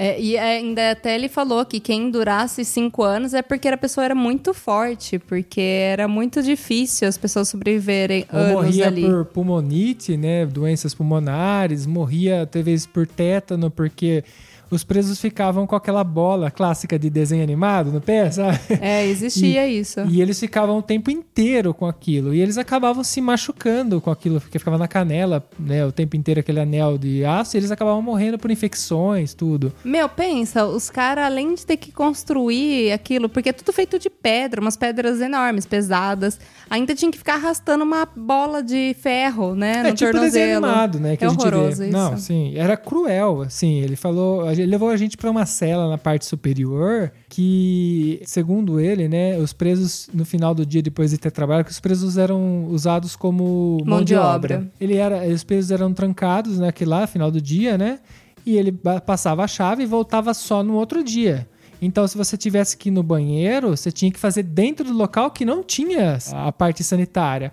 É, 0.00 0.20
e 0.20 0.38
ainda 0.38 0.92
até 0.92 1.16
ele 1.16 1.28
falou 1.28 1.66
que 1.66 1.80
quem 1.80 2.08
durasse 2.08 2.64
cinco 2.64 3.02
anos 3.02 3.34
é 3.34 3.42
porque 3.42 3.66
a 3.66 3.76
pessoa 3.76 4.04
era 4.04 4.14
muito 4.14 4.54
forte, 4.54 5.18
porque 5.18 5.60
era 5.60 6.06
muito 6.06 6.40
difícil 6.40 7.08
as 7.08 7.18
pessoas 7.18 7.48
sobreviverem 7.48 8.24
Ou 8.32 8.38
anos 8.38 8.52
morria 8.52 8.86
ali. 8.86 9.02
por 9.04 9.24
pulmonite, 9.24 10.16
né? 10.16 10.46
Doenças 10.46 10.94
pulmonares, 10.94 11.84
morria 11.84 12.46
talvez 12.46 12.86
por 12.86 13.08
tétano, 13.08 13.72
porque 13.72 14.22
os 14.70 14.84
presos 14.84 15.20
ficavam 15.20 15.66
com 15.66 15.74
aquela 15.74 16.04
bola 16.04 16.50
clássica 16.50 16.98
de 16.98 17.08
desenho 17.10 17.42
animado 17.42 17.90
no 17.90 18.00
pé, 18.00 18.30
sabe? 18.30 18.58
É, 18.80 19.06
existia 19.06 19.66
isso. 19.68 20.00
E 20.08 20.20
eles 20.20 20.38
ficavam 20.38 20.78
o 20.78 20.82
tempo 20.82 21.10
inteiro 21.10 21.72
com 21.72 21.86
aquilo. 21.86 22.34
E 22.34 22.40
eles 22.40 22.58
acabavam 22.58 23.02
se 23.02 23.20
machucando 23.20 24.00
com 24.00 24.10
aquilo, 24.10 24.40
porque 24.40 24.58
ficava 24.58 24.78
na 24.78 24.88
canela, 24.88 25.46
né? 25.58 25.84
O 25.84 25.92
tempo 25.92 26.16
inteiro 26.16 26.40
aquele 26.40 26.60
anel 26.60 26.98
de 26.98 27.24
aço, 27.24 27.56
e 27.56 27.58
eles 27.58 27.70
acabavam 27.70 28.02
morrendo 28.02 28.38
por 28.38 28.50
infecções, 28.50 29.34
tudo. 29.34 29.72
Meu, 29.84 30.08
pensa, 30.08 30.66
os 30.66 30.90
caras, 30.90 31.24
além 31.24 31.54
de 31.54 31.64
ter 31.64 31.76
que 31.76 31.92
construir 31.92 32.92
aquilo, 32.92 33.28
porque 33.28 33.48
é 33.50 33.52
tudo 33.52 33.72
feito 33.72 33.98
de 33.98 34.10
pedra, 34.10 34.60
umas 34.60 34.76
pedras 34.76 35.20
enormes, 35.20 35.66
pesadas, 35.66 36.38
ainda 36.68 36.94
tinha 36.94 37.10
que 37.10 37.18
ficar 37.18 37.34
arrastando 37.34 37.84
uma 37.84 38.06
bola 38.06 38.62
de 38.62 38.94
ferro, 39.00 39.54
né? 39.54 39.78
é 39.78 39.82
no 39.90 39.94
tipo 39.94 40.12
desenho 40.12 40.60
tornozelo. 40.60 40.66
animado, 40.66 41.00
né? 41.00 41.16
Que 41.16 41.24
é 41.24 41.26
a 41.26 41.30
gente 41.30 41.40
horroroso 41.40 41.78
vê. 41.78 41.88
isso. 41.88 41.96
Não, 41.96 42.16
sim. 42.16 42.52
Era 42.56 42.76
cruel, 42.76 43.42
assim. 43.42 43.80
Ele 43.80 43.96
falou. 43.96 44.46
Ele 44.62 44.70
levou 44.70 44.90
a 44.90 44.96
gente 44.96 45.16
pra 45.16 45.30
uma 45.30 45.46
cela 45.46 45.88
na 45.88 45.98
parte 45.98 46.24
superior 46.26 47.12
que, 47.28 48.20
segundo 48.24 48.80
ele, 48.80 49.08
né? 49.08 49.38
Os 49.38 49.52
presos, 49.52 50.08
no 50.12 50.24
final 50.24 50.54
do 50.54 50.64
dia, 50.64 50.82
depois 50.82 51.10
de 51.10 51.18
ter 51.18 51.30
trabalhado, 51.30 51.66
que 51.66 51.70
os 51.70 51.80
presos 51.80 52.18
eram 52.18 52.66
usados 52.66 53.16
como 53.16 53.82
mão, 53.84 54.02
de, 54.02 54.14
obra. 54.14 54.70
Ele 54.80 54.96
era, 54.96 55.26
os 55.26 55.44
presos 55.44 55.70
eram 55.70 55.92
trancados 55.92 56.58
naquele 56.58 56.90
lá, 56.90 57.06
final 57.06 57.30
do 57.30 57.40
dia, 57.40 57.78
né? 57.78 57.98
E 58.44 58.56
ele 58.56 58.72
passava 59.04 59.44
a 59.44 59.48
chave 59.48 59.82
e 59.82 59.86
voltava 59.86 60.32
só 60.32 60.62
no 60.62 60.74
outro 60.74 61.02
dia. 61.04 61.46
Então, 61.80 62.06
se 62.08 62.16
você 62.16 62.36
tivesse 62.36 62.76
que 62.76 62.88
ir 62.88 62.92
no 62.92 63.02
banheiro, 63.02 63.70
você 63.70 63.92
tinha 63.92 64.10
que 64.10 64.18
fazer 64.18 64.42
dentro 64.42 64.84
do 64.84 64.92
local 64.92 65.30
que 65.30 65.44
não 65.44 65.62
tinha 65.62 66.18
a 66.32 66.50
parte 66.50 66.82
sanitária 66.82 67.52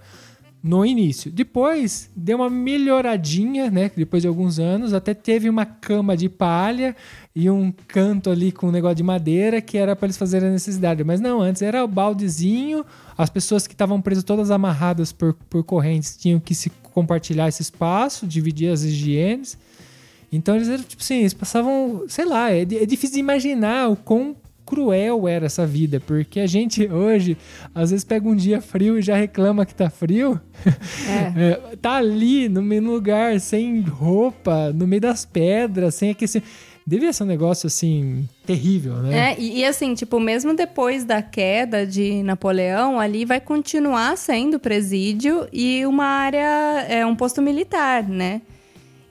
no 0.65 0.83
início. 0.83 1.31
Depois 1.31 2.09
deu 2.15 2.37
uma 2.37 2.49
melhoradinha, 2.49 3.69
né? 3.69 3.91
Depois 3.95 4.23
de 4.23 4.27
alguns 4.27 4.57
anos, 4.57 4.95
até 4.95 5.13
teve 5.13 5.47
uma 5.47 5.63
cama 5.63 6.17
de 6.17 6.27
palha 6.27 6.95
e 7.35 7.47
um 7.51 7.71
canto 7.87 8.31
ali 8.31 8.51
com 8.51 8.69
um 8.69 8.71
negócio 8.71 8.95
de 8.95 9.03
madeira 9.03 9.61
que 9.61 9.77
era 9.77 9.95
para 9.95 10.07
eles 10.07 10.17
fazerem 10.17 10.49
a 10.49 10.51
necessidade. 10.51 11.03
Mas 11.03 11.21
não, 11.21 11.39
antes 11.39 11.61
era 11.61 11.85
o 11.85 11.87
baldezinho, 11.87 12.83
as 13.15 13.29
pessoas 13.29 13.67
que 13.67 13.75
estavam 13.75 14.01
presas 14.01 14.23
todas 14.23 14.49
amarradas 14.49 15.11
por, 15.11 15.35
por 15.47 15.63
correntes 15.63 16.17
tinham 16.17 16.39
que 16.39 16.55
se 16.55 16.71
compartilhar 16.91 17.47
esse 17.47 17.61
espaço, 17.61 18.25
dividir 18.25 18.71
as 18.71 18.81
higienes. 18.81 19.59
Então 20.31 20.55
eles 20.55 20.67
eram 20.67 20.83
tipo 20.83 21.03
assim, 21.03 21.19
eles 21.19 21.35
passavam, 21.35 22.05
sei 22.07 22.25
lá, 22.25 22.51
é, 22.51 22.61
é 22.61 22.85
difícil 22.87 23.13
de 23.13 23.19
imaginar 23.19 23.87
o 23.87 23.95
quão 23.95 24.35
cruel 24.65 25.27
era 25.27 25.45
essa 25.45 25.65
vida, 25.65 25.99
porque 25.99 26.39
a 26.39 26.47
gente 26.47 26.87
hoje 26.87 27.37
às 27.73 27.91
vezes 27.91 28.03
pega 28.03 28.27
um 28.27 28.35
dia 28.35 28.59
frio 28.61 28.97
e 28.97 29.01
já 29.01 29.15
reclama 29.15 29.65
que 29.65 29.75
tá 29.75 29.89
frio. 29.89 30.39
É. 31.09 31.25
É, 31.37 31.75
tá 31.81 31.95
ali 31.95 32.47
no 32.49 32.61
meio 32.61 32.81
do 32.81 32.91
lugar, 32.91 33.39
sem 33.39 33.81
roupa, 33.81 34.71
no 34.73 34.87
meio 34.87 35.01
das 35.01 35.25
pedras, 35.25 35.95
sem 35.95 36.09
aquecer. 36.11 36.41
Devia 36.87 37.11
ser 37.11 37.23
um 37.23 37.27
negócio 37.27 37.65
assim 37.67 38.27
terrível, 38.45 38.95
né? 38.97 39.31
É, 39.31 39.39
e, 39.39 39.59
e 39.59 39.65
assim, 39.65 39.93
tipo, 39.95 40.19
mesmo 40.19 40.55
depois 40.55 41.03
da 41.03 41.21
queda 41.21 41.85
de 41.85 42.21
Napoleão, 42.23 42.99
ali 42.99 43.25
vai 43.25 43.41
continuar 43.41 44.15
sendo 44.17 44.59
presídio 44.59 45.47
e 45.51 45.85
uma 45.85 46.05
área, 46.05 46.85
é 46.87 47.05
um 47.05 47.15
posto 47.15 47.41
militar, 47.41 48.07
né? 48.07 48.41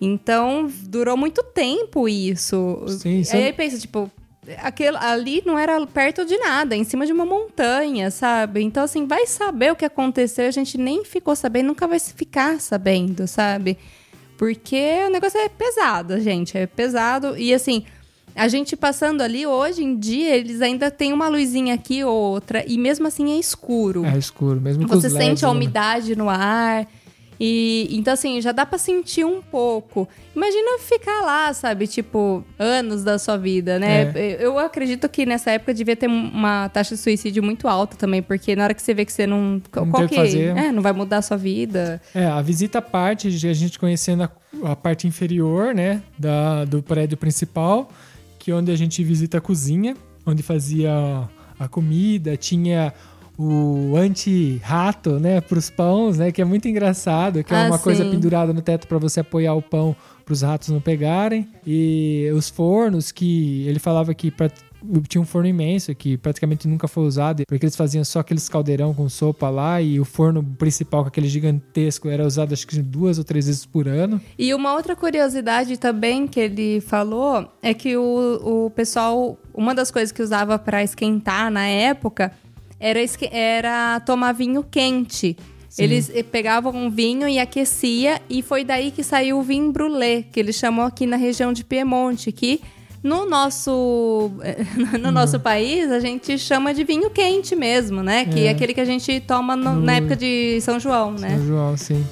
Então, 0.01 0.71
durou 0.85 1.17
muito 1.17 1.43
tempo 1.43 2.09
isso. 2.09 2.85
Sim, 3.01 3.23
é- 3.33 3.37
aí 3.47 3.53
pensa, 3.53 3.79
tipo, 3.79 4.11
aquele, 4.59 4.97
ali 4.97 5.43
não 5.45 5.59
era 5.59 5.85
perto 5.87 6.25
de 6.25 6.37
nada, 6.39 6.77
em 6.77 6.85
cima 6.85 7.07
de 7.07 7.13
uma 7.13 7.25
montanha, 7.25 8.11
sabe? 8.11 8.63
Então, 8.63 8.85
assim, 8.85 9.07
vai 9.07 9.27
saber 9.27 9.73
o 9.73 9.77
que 9.77 9.85
aconteceu, 9.85 10.47
a 10.47 10.51
gente 10.51 10.79
nem 10.79 11.05
ficou 11.05 11.35
sabendo, 11.35 11.67
nunca 11.69 11.87
vai 11.87 11.99
ficar 11.99 12.61
sabendo, 12.61 13.27
sabe? 13.27 13.79
Porque 14.37 15.05
o 15.07 15.11
negócio 15.11 15.39
é 15.39 15.49
pesado, 15.49 16.21
gente, 16.21 16.59
é 16.59 16.67
pesado. 16.67 17.37
E 17.37 17.55
assim, 17.55 17.85
a 18.35 18.49
gente 18.49 18.77
passando 18.77 19.23
ali, 19.23 19.47
hoje 19.47 19.85
em 19.85 19.97
dia, 19.97 20.37
eles 20.37 20.61
ainda 20.61 20.91
têm 20.91 21.13
uma 21.13 21.29
luzinha 21.29 21.75
aqui 21.75 22.03
ou 22.03 22.15
outra, 22.15 22.65
e 22.67 22.77
mesmo 22.77 23.07
assim 23.07 23.33
é 23.33 23.39
escuro. 23.39 24.05
É 24.05 24.19
escuro, 24.19 24.61
mesmo 24.61 24.89
com 24.89 24.95
Você 24.95 25.07
os 25.07 25.13
LEDs, 25.13 25.27
sente 25.29 25.45
a 25.45 25.49
né? 25.49 25.55
umidade 25.55 26.17
no 26.17 26.29
ar. 26.29 26.87
E 27.39 27.89
então, 27.91 28.15
assim, 28.15 28.41
já 28.41 28.53
dá 28.53 28.65
pra 28.65 28.79
sentir 28.79 29.25
um 29.25 29.43
pouco. 29.43 30.09
Imagina 30.35 30.79
ficar 30.79 31.21
lá, 31.23 31.53
sabe? 31.53 31.87
Tipo, 31.87 32.45
anos 32.59 33.03
da 33.05 33.19
sua 33.19 33.37
vida, 33.37 33.79
né? 33.79 34.13
É. 34.15 34.37
Eu 34.41 34.59
acredito 34.59 35.09
que 35.09 35.27
nessa 35.27 35.51
época 35.51 35.75
devia 35.75 35.97
ter 35.97 36.07
uma 36.07 36.69
taxa 36.69 36.95
de 36.95 37.01
suicídio 37.01 37.43
muito 37.43 37.67
alta 37.69 37.97
também, 37.97 38.23
porque 38.23 38.55
na 38.55 38.65
hora 38.65 38.75
que 38.75 38.83
você 38.83 38.95
vê 38.95 39.05
que 39.05 39.13
você 39.13 39.27
não. 39.27 39.61
Não 39.75 39.91
qual 39.91 40.09
que- 40.09 40.15
fazer. 40.17 40.57
É, 40.57 40.71
não 40.73 40.83
vai 40.83 40.93
mudar 40.93 41.19
a 41.19 41.23
sua 41.23 41.37
vida. 41.37 42.01
É, 42.15 42.25
a 42.27 42.41
visita 42.43 42.81
parte, 42.81 43.31
de 43.31 43.49
a 43.49 43.53
gente 43.53 43.79
conhecendo 43.79 44.23
a, 44.25 44.31
a 44.73 44.77
parte 44.77 45.07
inferior, 45.07 45.75
né, 45.75 46.03
da, 46.19 46.65
do 46.65 46.83
prédio 46.83 47.17
principal, 47.17 47.91
que 48.39 48.51
é 48.51 48.55
onde 48.55 48.71
a 48.71 48.77
gente 48.77 49.03
visita 49.03 49.39
a 49.39 49.41
cozinha, 49.41 49.97
onde 50.27 50.43
fazia 50.43 50.93
a 51.59 51.69
comida, 51.69 52.37
tinha 52.37 52.93
o 53.37 53.97
anti-rato, 53.97 55.19
né, 55.19 55.41
pros 55.41 55.71
pães, 55.71 56.19
né, 56.19 56.31
que 56.31 56.41
é 56.41 56.45
muito 56.45 56.69
engraçado, 56.69 57.43
que 57.43 57.53
é 57.53 57.65
Ah, 57.65 57.67
uma 57.67 57.79
coisa 57.79 58.05
sim. 58.05 58.11
pendurada 58.11 58.53
no 58.53 58.63
teto 58.63 58.87
para 58.87 58.99
você 58.99 59.21
apoiar 59.21 59.55
o 59.55 59.63
pão 59.63 59.95
pros 60.25 60.43
ratos 60.43 60.69
não 60.69 60.81
pegarem. 60.81 61.49
E 61.67 62.31
os 62.35 62.49
fornos 62.49 63.13
que 63.13 63.67
ele 63.67 63.79
falava 63.79 64.15
que 64.15 64.31
pra- 64.31 64.51
tinha 65.09 65.21
um 65.21 65.25
forno 65.25 65.49
imenso 65.49 65.95
que 65.95 66.19
praticamente 66.19 66.69
nunca 66.69 66.87
foi 66.87 67.05
usado, 67.07 67.43
porque 67.49 67.65
eles 67.65 67.75
faziam 67.77 68.05
só 68.05 68.21
aqueles 68.21 68.49
caldeirão 68.51 68.93
com 68.93 69.09
sopa 69.09 69.49
lá 69.49 69.81
e 69.81 69.99
o 69.99 70.05
forno 70.05 70.43
principal 70.45 71.03
com 71.03 71.09
aquele 71.09 71.27
gigantesco 71.27 72.07
era 72.09 72.27
usado 72.27 72.53
acho 72.53 72.67
que 72.67 72.81
duas 72.83 73.17
ou 73.17 73.25
três 73.25 73.47
vezes 73.47 73.65
por 73.65 73.89
ano. 73.89 74.21
E 74.39 74.53
uma 74.53 74.75
outra 74.75 74.95
curiosidade 74.95 75.79
também 75.79 76.27
que 76.27 76.39
ele 76.39 76.81
falou 76.83 77.49
é 77.63 77.73
que 77.73 77.97
o, 77.97 78.67
o 78.67 78.71
pessoal, 78.71 79.39
uma 79.55 79.75
das 79.75 79.91
coisas 79.91 80.13
que 80.13 80.23
usava 80.23 80.59
para 80.59 80.83
esquentar 80.85 81.51
na 81.51 81.67
época 81.67 82.31
era, 82.85 83.01
era 83.31 84.01
tomar 84.01 84.33
vinho 84.33 84.63
quente. 84.63 85.37
Eles 85.77 86.09
eh, 86.15 86.23
pegavam 86.23 86.73
um 86.73 86.89
vinho 86.89 87.27
e 87.27 87.39
aquecia 87.39 88.21
e 88.31 88.43
foi 88.43 88.63
daí 88.65 88.91
que 88.93 89.03
saiu 89.03 89.39
o 89.39 89.43
vinho 89.43 89.73
brulé, 89.73 90.23
que 90.23 90.39
eles 90.39 90.55
chamam 90.57 90.87
aqui 90.87 91.05
na 91.05 91.17
região 91.17 91.53
de 91.53 91.65
Piemonte, 91.65 92.31
que 92.31 92.61
no 93.03 93.27
nosso 93.29 94.31
no 95.03 95.11
nosso 95.11 95.41
país 95.41 95.91
a 95.91 95.99
gente 95.99 96.39
chama 96.39 96.73
de 96.73 96.85
vinho 96.85 97.11
quente 97.11 97.57
mesmo, 97.57 98.03
né? 98.05 98.25
Que 98.25 98.41
é, 98.41 98.45
É. 98.47 98.49
aquele 98.51 98.73
que 98.73 98.81
a 98.81 98.85
gente 98.85 99.19
toma 99.21 99.57
no- 99.57 99.81
na 99.81 99.97
época 99.97 100.15
de 100.15 100.61
São 100.61 100.79
João, 100.79 101.11
né? 101.13 101.31
São 101.37 101.47
João, 101.47 101.77
sim. 101.77 102.07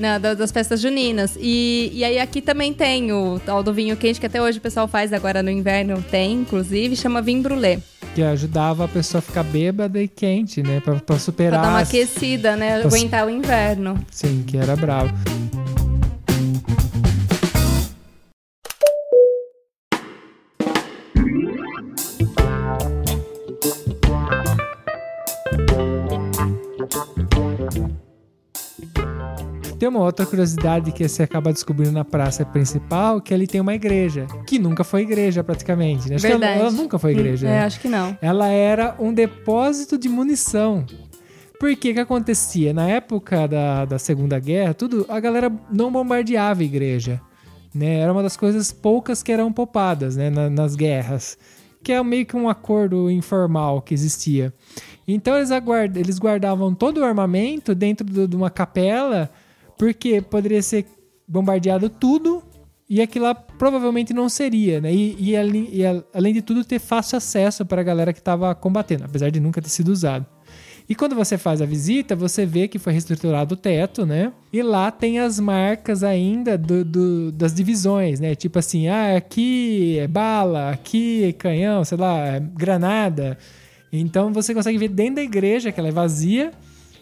Na- 0.00 0.18
da- 0.18 0.34
das 0.34 0.50
festas 0.50 0.80
juninas. 0.80 1.36
E, 1.40 1.90
e 1.94 2.02
aí 2.04 2.18
aqui 2.18 2.40
também 2.40 2.72
tem 2.72 3.12
o 3.12 3.38
tal 3.44 3.62
do 3.62 3.72
vinho 3.72 3.96
quente, 3.96 4.18
que 4.18 4.26
até 4.26 4.40
hoje 4.42 4.58
o 4.58 4.60
pessoal 4.60 4.88
faz 4.88 5.12
agora 5.12 5.42
no 5.42 5.50
inverno, 5.50 6.02
tem, 6.10 6.32
inclusive, 6.32 6.96
chama 6.96 7.22
vinho 7.22 7.42
brulé. 7.42 7.78
Que 8.14 8.22
ajudava 8.22 8.86
a 8.86 8.88
pessoa 8.88 9.20
a 9.20 9.22
ficar 9.22 9.44
bêbada 9.44 10.02
e 10.02 10.08
quente, 10.08 10.62
né? 10.62 10.80
Pra, 10.80 10.94
pra 10.94 11.02
Pra 11.02 11.18
superar. 11.18 11.62
dar 11.62 11.68
uma 11.68 11.80
aquecida, 11.80 12.56
né? 12.56 12.78
Pra- 12.80 12.88
Aguentar 12.88 13.26
o 13.26 13.30
inverno. 13.30 13.96
Sim, 14.10 14.42
que 14.46 14.56
era 14.56 14.74
bravo. 14.74 15.12
Uma 29.90 30.00
outra 30.00 30.24
curiosidade 30.24 30.92
que 30.92 31.06
você 31.08 31.22
acaba 31.24 31.52
descobrindo 31.52 31.92
na 31.92 32.04
praça 32.04 32.44
principal, 32.44 33.20
que 33.20 33.34
ali 33.34 33.46
tem 33.46 33.60
uma 33.60 33.74
igreja, 33.74 34.26
que 34.46 34.58
nunca 34.58 34.82
foi 34.84 35.02
igreja 35.02 35.44
praticamente, 35.44 36.08
né? 36.08 36.16
Acho 36.16 36.26
que 36.26 36.32
ela, 36.32 36.40
Verdade. 36.40 36.60
ela 36.60 36.70
nunca 36.70 36.98
foi 36.98 37.12
igreja. 37.12 37.46
É, 37.46 37.50
né? 37.50 37.64
acho 37.64 37.80
que 37.80 37.88
não. 37.88 38.16
ela 38.22 38.48
era 38.48 38.94
um 38.98 39.12
depósito 39.12 39.98
de 39.98 40.08
munição. 40.08 40.84
Por 41.58 41.74
que 41.76 41.92
que 41.92 42.00
acontecia? 42.00 42.72
Na 42.72 42.88
época 42.88 43.46
da, 43.46 43.84
da 43.84 43.98
Segunda 43.98 44.38
Guerra, 44.38 44.72
tudo, 44.72 45.04
a 45.08 45.20
galera 45.20 45.52
não 45.70 45.92
bombardeava 45.92 46.62
a 46.62 46.64
igreja. 46.64 47.20
Né? 47.74 47.98
Era 48.00 48.12
uma 48.12 48.22
das 48.22 48.36
coisas 48.36 48.72
poucas 48.72 49.22
que 49.22 49.30
eram 49.30 49.52
poupadas 49.52 50.16
né? 50.16 50.30
na- 50.30 50.48
nas 50.48 50.74
guerras. 50.74 51.36
Que 51.82 51.92
é 51.92 52.02
meio 52.02 52.24
que 52.26 52.36
um 52.36 52.48
acordo 52.48 53.10
informal 53.10 53.80
que 53.82 53.92
existia. 53.94 54.52
Então 55.06 55.36
eles, 55.36 55.50
eles 55.96 56.18
guardavam 56.18 56.74
todo 56.74 56.98
o 56.98 57.04
armamento 57.04 57.74
dentro 57.74 58.06
do- 58.06 58.26
de 58.28 58.36
uma 58.36 58.48
capela, 58.50 59.30
porque 59.80 60.20
poderia 60.20 60.60
ser 60.62 60.84
bombardeado 61.26 61.88
tudo 61.88 62.42
e 62.88 63.00
aquilo 63.00 63.24
lá 63.24 63.34
provavelmente 63.34 64.12
não 64.12 64.28
seria, 64.28 64.78
né? 64.78 64.92
E, 64.92 65.16
e 65.18 65.34
ali- 65.36 65.70
e 65.72 65.86
a- 65.86 66.02
além 66.12 66.34
de 66.34 66.42
tudo, 66.42 66.62
ter 66.64 66.78
fácil 66.78 67.16
acesso 67.16 67.64
para 67.64 67.80
a 67.80 67.84
galera 67.84 68.12
que 68.12 68.18
estava 68.18 68.54
combatendo, 68.54 69.04
apesar 69.04 69.30
de 69.30 69.40
nunca 69.40 69.62
ter 69.62 69.70
sido 69.70 69.88
usado. 69.88 70.26
E 70.86 70.94
quando 70.94 71.14
você 71.14 71.38
faz 71.38 71.62
a 71.62 71.66
visita, 71.66 72.14
você 72.16 72.44
vê 72.44 72.68
que 72.68 72.78
foi 72.78 72.92
reestruturado 72.92 73.54
o 73.54 73.56
teto, 73.56 74.04
né? 74.04 74.32
E 74.52 74.60
lá 74.60 74.90
tem 74.90 75.18
as 75.20 75.40
marcas 75.40 76.02
ainda 76.02 76.58
do- 76.58 76.84
do- 76.84 77.32
das 77.32 77.54
divisões, 77.54 78.20
né? 78.20 78.34
Tipo 78.34 78.58
assim, 78.58 78.88
ah, 78.88 79.16
aqui 79.16 79.96
é 79.98 80.06
bala, 80.08 80.70
aqui 80.70 81.24
é 81.24 81.32
canhão, 81.32 81.84
sei 81.84 81.96
lá, 81.96 82.18
é 82.26 82.40
granada. 82.40 83.38
Então 83.92 84.32
você 84.32 84.52
consegue 84.52 84.76
ver 84.78 84.88
dentro 84.88 85.14
da 85.16 85.22
igreja, 85.22 85.72
que 85.72 85.78
ela 85.80 85.88
é 85.88 85.92
vazia, 85.92 86.50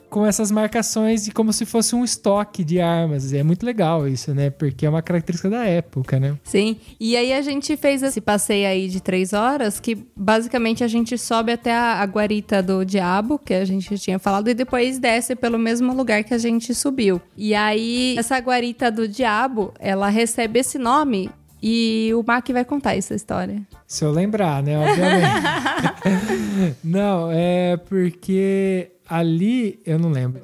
com 0.08 0.26
essas 0.26 0.50
marcações 0.50 1.24
de 1.24 1.30
como 1.30 1.52
se 1.52 1.64
fosse 1.64 1.94
um 1.94 2.04
estoque 2.04 2.64
de 2.64 2.80
armas. 2.80 3.32
É 3.32 3.42
muito 3.42 3.64
legal 3.64 4.08
isso, 4.08 4.34
né? 4.34 4.50
Porque 4.50 4.86
é 4.86 4.88
uma 4.88 5.02
característica 5.02 5.50
da 5.50 5.64
época, 5.64 6.18
né? 6.18 6.36
Sim. 6.42 6.76
E 6.98 7.16
aí 7.16 7.32
a 7.32 7.42
gente 7.42 7.76
fez 7.76 8.02
esse 8.02 8.20
passeio 8.20 8.68
aí 8.68 8.88
de 8.88 9.00
três 9.00 9.32
horas, 9.32 9.78
que 9.80 10.06
basicamente 10.16 10.82
a 10.82 10.88
gente 10.88 11.16
sobe 11.18 11.52
até 11.52 11.72
a, 11.72 12.00
a 12.00 12.04
guarita 12.04 12.62
do 12.62 12.84
diabo, 12.84 13.38
que 13.38 13.54
a 13.54 13.64
gente 13.64 13.98
tinha 13.98 14.18
falado, 14.18 14.48
e 14.48 14.54
depois 14.54 14.98
desce 14.98 15.36
pelo 15.36 15.58
mesmo 15.58 15.94
lugar 15.94 16.24
que 16.24 16.34
a 16.34 16.38
gente 16.38 16.74
subiu. 16.74 17.20
E 17.36 17.54
aí, 17.54 18.16
essa 18.18 18.38
guarita 18.38 18.90
do 18.90 19.06
diabo, 19.06 19.72
ela 19.78 20.08
recebe 20.08 20.60
esse 20.60 20.78
nome. 20.78 21.30
E 21.60 22.12
o 22.14 22.22
Mac 22.24 22.48
vai 22.50 22.64
contar 22.64 22.96
essa 22.96 23.16
história. 23.16 23.60
Se 23.84 24.04
eu 24.04 24.12
lembrar, 24.12 24.62
né? 24.62 24.78
Obviamente. 24.78 26.76
não, 26.84 27.30
é 27.32 27.76
porque 27.76 28.92
ali 29.08 29.80
eu 29.86 29.98
não 29.98 30.10
lembro. 30.10 30.42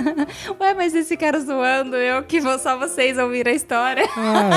Ué, 0.60 0.74
mas 0.74 0.94
esse 0.94 1.16
cara 1.16 1.40
zoando, 1.40 1.96
eu 1.96 2.22
que 2.22 2.40
vou 2.40 2.58
só 2.58 2.78
vocês 2.78 3.18
ouvir 3.18 3.48
a 3.48 3.52
história. 3.52 4.08
Ah, 4.16 4.50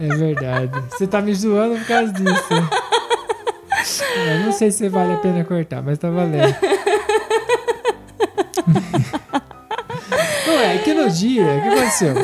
é. 0.00 0.06
É 0.06 0.08
verdade. 0.16 0.72
Você 0.90 1.06
tá 1.06 1.20
me 1.20 1.32
zoando 1.34 1.76
por 1.76 1.86
causa 1.86 2.12
disso. 2.12 2.48
Eu 4.26 4.40
não 4.40 4.52
sei 4.52 4.70
se 4.70 4.88
vale 4.88 5.14
a 5.14 5.16
pena 5.18 5.44
cortar, 5.44 5.82
mas 5.82 5.98
tá 5.98 6.10
valendo. 6.10 6.54
Não 10.46 10.60
é, 10.60 10.78
que 10.78 10.92
no 10.92 11.08
dia, 11.08 11.44
o 11.44 11.62
que 11.62 11.68
aconteceu? 11.68 12.14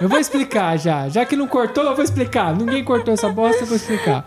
Eu 0.00 0.08
vou 0.08 0.18
explicar 0.18 0.78
já. 0.78 1.08
Já 1.08 1.24
que 1.24 1.36
não 1.36 1.46
cortou, 1.46 1.84
eu 1.84 1.94
vou 1.94 2.04
explicar. 2.04 2.54
Ninguém 2.54 2.84
cortou 2.84 3.14
essa 3.14 3.28
bosta, 3.28 3.62
eu 3.62 3.66
vou 3.66 3.76
explicar. 3.76 4.26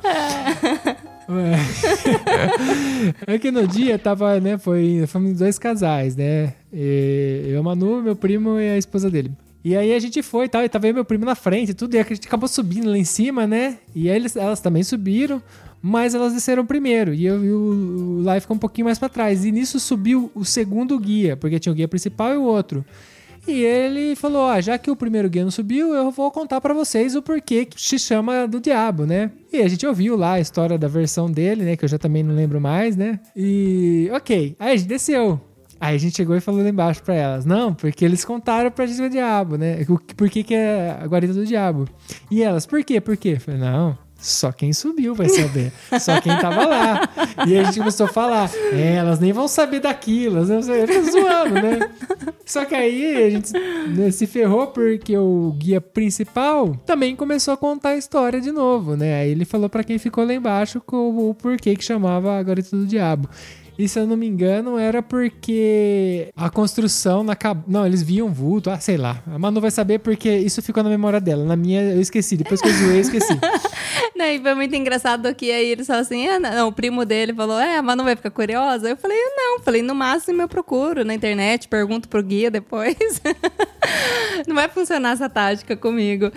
Ué. 1.29 1.57
É 3.27 3.37
que 3.37 3.51
no 3.51 3.67
dia 3.67 3.97
tava, 3.97 4.39
né? 4.39 4.57
Foi, 4.57 5.05
fomos 5.07 5.37
dois 5.37 5.57
casais, 5.59 6.15
né? 6.15 6.53
E 6.73 7.45
eu, 7.47 7.63
Manu, 7.63 8.01
meu 8.01 8.15
primo 8.15 8.59
e 8.59 8.69
a 8.69 8.77
esposa 8.77 9.09
dele. 9.09 9.31
E 9.63 9.75
aí 9.75 9.93
a 9.93 9.99
gente 9.99 10.21
foi 10.21 10.45
e 10.45 10.49
tal, 10.49 10.63
e 10.63 10.69
tava 10.69 10.87
e 10.87 10.93
meu 10.93 11.03
primo 11.03 11.25
na 11.25 11.35
frente 11.35 11.71
e 11.71 11.73
tudo, 11.73 11.95
e 11.95 11.99
a 11.99 12.03
gente 12.03 12.27
acabou 12.27 12.47
subindo 12.47 12.89
lá 12.89 12.97
em 12.97 13.03
cima, 13.03 13.45
né? 13.45 13.79
E 13.93 14.09
aí 14.09 14.15
eles, 14.15 14.35
elas 14.35 14.61
também 14.61 14.83
subiram, 14.83 15.41
mas 15.81 16.15
elas 16.15 16.33
desceram 16.33 16.65
primeiro. 16.65 17.13
E, 17.13 17.25
eu, 17.25 17.43
e 17.43 17.51
o, 17.51 18.19
o 18.19 18.21
Lai 18.21 18.39
ficou 18.39 18.55
um 18.55 18.59
pouquinho 18.59 18.85
mais 18.85 18.97
pra 18.97 19.09
trás. 19.09 19.45
E 19.45 19.51
nisso 19.51 19.79
subiu 19.79 20.31
o 20.33 20.45
segundo 20.45 20.97
guia, 20.99 21.35
porque 21.35 21.59
tinha 21.59 21.71
o 21.71 21.75
guia 21.75 21.87
principal 21.87 22.33
e 22.33 22.37
o 22.37 22.43
outro. 22.43 22.85
E 23.47 23.63
ele 23.63 24.15
falou: 24.15 24.41
Ó, 24.41 24.61
já 24.61 24.77
que 24.77 24.91
o 24.91 24.95
primeiro 24.95 25.29
guia 25.29 25.43
não 25.43 25.51
subiu, 25.51 25.93
eu 25.93 26.11
vou 26.11 26.29
contar 26.31 26.59
pra 26.59 26.73
vocês 26.73 27.15
o 27.15 27.21
porquê 27.21 27.65
que 27.65 27.81
se 27.81 27.97
chama 27.97 28.45
do 28.45 28.59
diabo, 28.59 29.05
né? 29.05 29.31
E 29.51 29.61
a 29.61 29.67
gente 29.67 29.87
ouviu 29.87 30.17
lá 30.17 30.33
a 30.33 30.39
história 30.39 30.77
da 30.77 30.87
versão 30.87 31.31
dele, 31.31 31.63
né? 31.63 31.77
Que 31.77 31.85
eu 31.85 31.89
já 31.89 31.97
também 31.97 32.23
não 32.23 32.35
lembro 32.35 32.59
mais, 32.59 32.97
né? 32.97 33.19
E 33.35 34.09
ok. 34.11 34.55
Aí 34.59 34.73
a 34.73 34.75
gente 34.75 34.87
desceu. 34.87 35.39
Aí 35.79 35.95
a 35.95 35.97
gente 35.97 36.15
chegou 36.15 36.35
e 36.35 36.41
falou 36.41 36.61
lá 36.61 36.69
embaixo 36.69 37.01
pra 37.03 37.15
elas: 37.15 37.45
Não, 37.45 37.73
porque 37.73 38.03
eles 38.03 38.25
contaram 38.25 38.69
pra 38.69 38.85
gente 38.85 39.01
o 39.01 39.09
diabo, 39.09 39.57
né? 39.57 39.77
Por 40.15 40.29
que, 40.29 40.43
que 40.43 40.53
é 40.53 40.97
a 40.99 41.07
guarida 41.07 41.33
do 41.33 41.45
diabo? 41.45 41.87
E 42.29 42.43
elas: 42.43 42.65
Por 42.65 42.83
quê? 42.83 42.99
Por 42.99 43.15
quê? 43.15 43.33
Eu 43.35 43.39
falei: 43.39 43.59
Não. 43.59 43.97
Só 44.17 44.51
quem 44.51 44.73
subiu 44.73 45.13
vai 45.13 45.29
saber. 45.29 45.71
Só 45.99 46.19
quem 46.19 46.35
tava 46.37 46.65
lá. 46.65 47.09
E 47.47 47.57
a 47.57 47.63
gente 47.65 47.79
começou 47.79 48.07
a 48.07 48.09
falar: 48.09 48.51
é, 48.73 48.95
elas 48.95 49.19
nem 49.19 49.31
vão 49.31 49.47
saber 49.47 49.79
daquilo. 49.79 50.37
Elas. 50.37 50.67
Eu 50.67 50.87
fico 50.87 51.11
zoando, 51.11 51.53
né? 51.53 51.89
Só 52.45 52.65
que 52.65 52.73
aí 52.73 53.25
a 53.25 53.29
gente 53.29 53.53
né, 53.53 54.09
se 54.09 54.25
ferrou 54.25 54.67
porque 54.67 55.17
o 55.17 55.53
guia 55.57 55.79
principal 55.81 56.75
também 56.85 57.15
começou 57.15 57.53
a 57.53 57.57
contar 57.57 57.89
a 57.89 57.97
história 57.97 58.41
de 58.41 58.51
novo, 58.51 58.95
né? 58.95 59.21
Aí 59.21 59.31
ele 59.31 59.45
falou 59.45 59.69
pra 59.69 59.83
quem 59.83 59.97
ficou 59.97 60.25
lá 60.25 60.33
embaixo 60.33 60.81
o 60.91 61.35
porquê 61.35 61.75
que 61.75 61.83
chamava 61.83 62.37
a 62.37 62.43
Garota 62.43 62.75
do 62.75 62.85
Diabo. 62.85 63.29
E 63.77 63.87
se 63.87 63.99
eu 63.99 64.07
não 64.07 64.17
me 64.17 64.25
engano, 64.25 64.77
era 64.77 65.03
porque 65.03 66.29
a 66.35 66.49
construção 66.49 67.23
na 67.23 67.35
cab... 67.35 67.63
Não, 67.67 67.85
eles 67.85 68.01
viam 68.01 68.31
vulto, 68.33 68.71
ah, 68.71 68.79
sei 68.79 68.97
lá. 68.97 69.21
A 69.27 69.37
Manu 69.37 69.61
vai 69.61 69.69
saber 69.69 69.99
porque 69.99 70.29
isso 70.29 70.61
ficou 70.63 70.81
na 70.81 70.89
memória 70.89 71.21
dela. 71.21 71.45
Na 71.45 71.55
minha 71.55 71.81
eu 71.81 72.01
esqueci. 72.01 72.35
Depois 72.35 72.59
que 72.59 72.67
eu 72.67 72.73
zoei, 72.73 72.97
eu 72.97 73.01
esqueci. 73.01 73.33
Não, 74.15 74.25
e 74.25 74.39
foi 74.39 74.55
muito 74.55 74.75
engraçado 74.75 75.33
que 75.35 75.51
aí 75.51 75.67
eles 75.67 75.85
falaram 75.85 76.01
assim: 76.01 76.27
ah, 76.27 76.39
não, 76.39 76.69
o 76.69 76.71
primo 76.71 77.05
dele 77.05 77.35
falou, 77.35 77.59
é, 77.59 77.79
mas 77.83 77.95
não 77.95 78.03
vai 78.03 78.15
ficar 78.15 78.31
curiosa? 78.31 78.89
Eu 78.89 78.97
falei, 78.97 79.17
não, 79.35 79.59
falei, 79.59 79.83
no 79.83 79.93
máximo 79.93 80.41
eu 80.41 80.47
procuro 80.47 81.05
na 81.05 81.13
internet, 81.13 81.67
pergunto 81.67 82.09
pro 82.09 82.23
guia 82.23 82.49
depois. 82.49 82.95
não 84.47 84.55
vai 84.55 84.67
funcionar 84.69 85.11
essa 85.11 85.29
tática 85.29 85.77
comigo. 85.77 86.31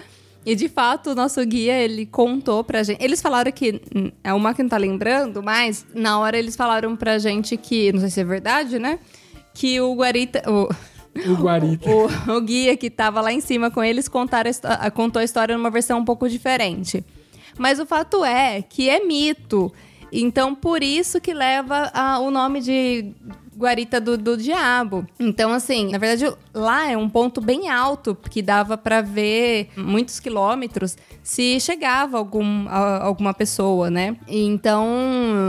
E 0.45 0.55
de 0.55 0.69
fato, 0.69 1.11
o 1.11 1.15
nosso 1.15 1.45
guia, 1.45 1.79
ele 1.79 2.07
contou 2.07 2.65
pra 2.65 2.83
gente. 2.83 3.03
Eles 3.05 3.21
falaram 3.21 3.53
que. 3.53 3.81
hum, 3.95 4.11
É 4.25 4.33
uma 4.33 4.55
que 4.55 4.63
não 4.63 4.71
tá 4.71 4.79
lembrando, 4.79 5.43
mas 5.43 5.85
na 5.95 6.19
hora 6.19 6.39
eles 6.39 6.57
falaram 6.57 6.97
pra 6.97 7.19
gente 7.19 7.57
que. 7.57 7.93
Não 7.93 8.01
sei 8.01 8.11
se 8.11 8.21
é 8.21 8.25
verdade, 8.25 8.79
né? 8.79 8.99
Que 9.53 9.81
o 9.81 9.95
Guarita. 9.95 10.43
O, 10.51 10.69
O 11.31 11.35
Guarita. 11.37 11.89
o, 11.91 12.33
o 12.37 12.41
guia 12.41 12.75
que 12.77 12.89
tava 12.89 13.21
lá 13.21 13.33
em 13.33 13.41
cima 13.41 13.71
com 13.71 13.85
eles 13.85 14.09
contaram 14.09 14.51
contou 14.95 15.21
a 15.21 15.25
história 15.25 15.57
numa 15.57 15.71
versão 15.71 15.99
um 15.99 16.05
pouco 16.05 16.29
diferente. 16.29 17.05
Mas 17.59 17.79
o 17.79 17.85
fato 17.85 18.25
é 18.25 18.63
que 18.63 18.89
é 18.89 19.05
mito. 19.05 19.71
Então, 20.13 20.55
por 20.55 20.83
isso 20.83 21.21
que 21.21 21.35
leva 21.35 21.91
a- 21.93 22.19
o 22.19 22.31
nome 22.31 22.61
de 22.63 23.13
Guarita 23.61 24.01
do, 24.01 24.17
do 24.17 24.37
Diabo. 24.37 25.07
Então, 25.19 25.53
assim, 25.53 25.91
na 25.93 25.99
verdade, 25.99 26.35
lá 26.55 26.91
é 26.91 26.97
um 26.97 27.09
ponto 27.09 27.41
bem 27.41 27.69
alto, 27.69 28.17
que 28.31 28.41
dava 28.43 28.77
pra 28.79 29.01
ver 29.03 29.69
muitos 29.77 30.19
quilômetros 30.19 30.97
se 31.23 31.61
chegava 31.61 32.17
algum, 32.19 32.67
a- 32.69 33.05
alguma 33.05 33.35
pessoa, 33.35 33.91
né? 33.91 34.17
Então. 34.27 34.87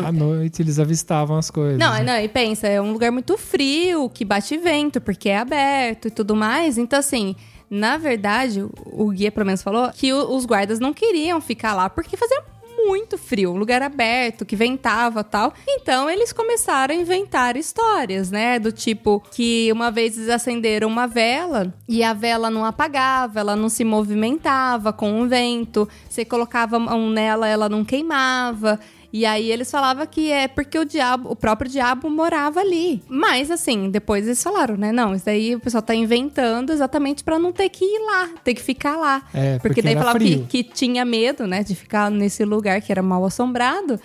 À 0.05 0.11
noite 0.11 0.61
eles 0.61 0.77
avistavam 0.79 1.37
as 1.37 1.49
coisas. 1.49 1.79
Não, 1.79 1.93
né? 1.93 2.03
não, 2.03 2.19
e 2.19 2.27
pensa, 2.27 2.67
é 2.67 2.81
um 2.81 2.91
lugar 2.91 3.11
muito 3.11 3.37
frio, 3.37 4.09
que 4.09 4.25
bate 4.25 4.57
vento, 4.57 4.99
porque 5.01 5.29
é 5.29 5.37
aberto 5.37 6.07
e 6.07 6.11
tudo 6.11 6.35
mais. 6.35 6.77
Então, 6.77 6.99
assim, 6.99 7.35
na 7.69 7.97
verdade, 7.97 8.65
o 8.85 9.09
guia 9.11 9.31
pelo 9.31 9.45
menos 9.45 9.63
falou 9.63 9.89
que 9.91 10.11
os 10.13 10.45
guardas 10.45 10.79
não 10.79 10.93
queriam 10.93 11.39
ficar 11.39 11.73
lá 11.73 11.89
porque 11.89 12.17
fazia 12.17 12.43
muito 12.87 13.17
frio, 13.17 13.51
um 13.51 13.57
lugar 13.57 13.81
aberto, 13.81 14.45
que 14.45 14.55
ventava 14.55 15.23
tal. 15.23 15.53
Então 15.67 16.09
eles 16.09 16.31
começaram 16.33 16.93
a 16.93 16.97
inventar 16.97 17.55
histórias, 17.57 18.31
né? 18.31 18.59
Do 18.59 18.71
tipo 18.71 19.21
que 19.31 19.71
uma 19.71 19.91
vez 19.91 20.17
eles 20.17 20.29
acenderam 20.29 20.87
uma 20.87 21.07
vela 21.07 21.73
e 21.87 22.03
a 22.03 22.13
vela 22.13 22.49
não 22.49 22.65
apagava, 22.65 23.39
ela 23.39 23.55
não 23.55 23.69
se 23.69 23.83
movimentava 23.83 24.93
com 24.93 25.21
o 25.21 25.27
vento. 25.27 25.87
Você 26.09 26.25
colocava 26.25 26.77
a 26.77 26.79
mão 26.79 27.09
nela, 27.09 27.47
ela 27.47 27.69
não 27.69 27.83
queimava. 27.83 28.79
E 29.13 29.25
aí 29.25 29.51
eles 29.51 29.69
falavam 29.69 30.05
que 30.05 30.31
é 30.31 30.47
porque 30.47 30.79
o 30.79 30.85
diabo, 30.85 31.31
o 31.31 31.35
próprio 31.35 31.69
diabo 31.69 32.09
morava 32.09 32.61
ali. 32.61 33.03
Mas 33.09 33.51
assim, 33.51 33.89
depois 33.89 34.25
eles 34.25 34.41
falaram, 34.41 34.77
né? 34.77 34.91
Não, 34.91 35.13
isso 35.13 35.25
daí 35.25 35.53
o 35.55 35.59
pessoal 35.59 35.81
tá 35.81 35.93
inventando 35.93 36.71
exatamente 36.71 37.23
pra 37.23 37.37
não 37.37 37.51
ter 37.51 37.67
que 37.69 37.83
ir 37.83 37.99
lá, 38.05 38.29
ter 38.43 38.53
que 38.53 38.61
ficar 38.61 38.95
lá. 38.95 39.21
É, 39.33 39.59
porque 39.59 39.81
daí 39.81 39.93
era 39.93 40.01
falava 40.01 40.19
que, 40.19 40.39
que 40.43 40.63
tinha 40.63 41.03
medo, 41.03 41.45
né, 41.45 41.63
de 41.63 41.75
ficar 41.75 42.09
nesse 42.09 42.45
lugar 42.45 42.81
que 42.81 42.91
era 42.91 43.01
mal 43.01 43.25
assombrado. 43.25 43.99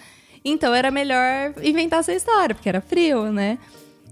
Então 0.44 0.74
era 0.74 0.90
melhor 0.90 1.54
inventar 1.62 2.00
essa 2.00 2.12
história, 2.12 2.54
porque 2.54 2.68
era 2.68 2.80
frio, 2.80 3.32
né? 3.32 3.58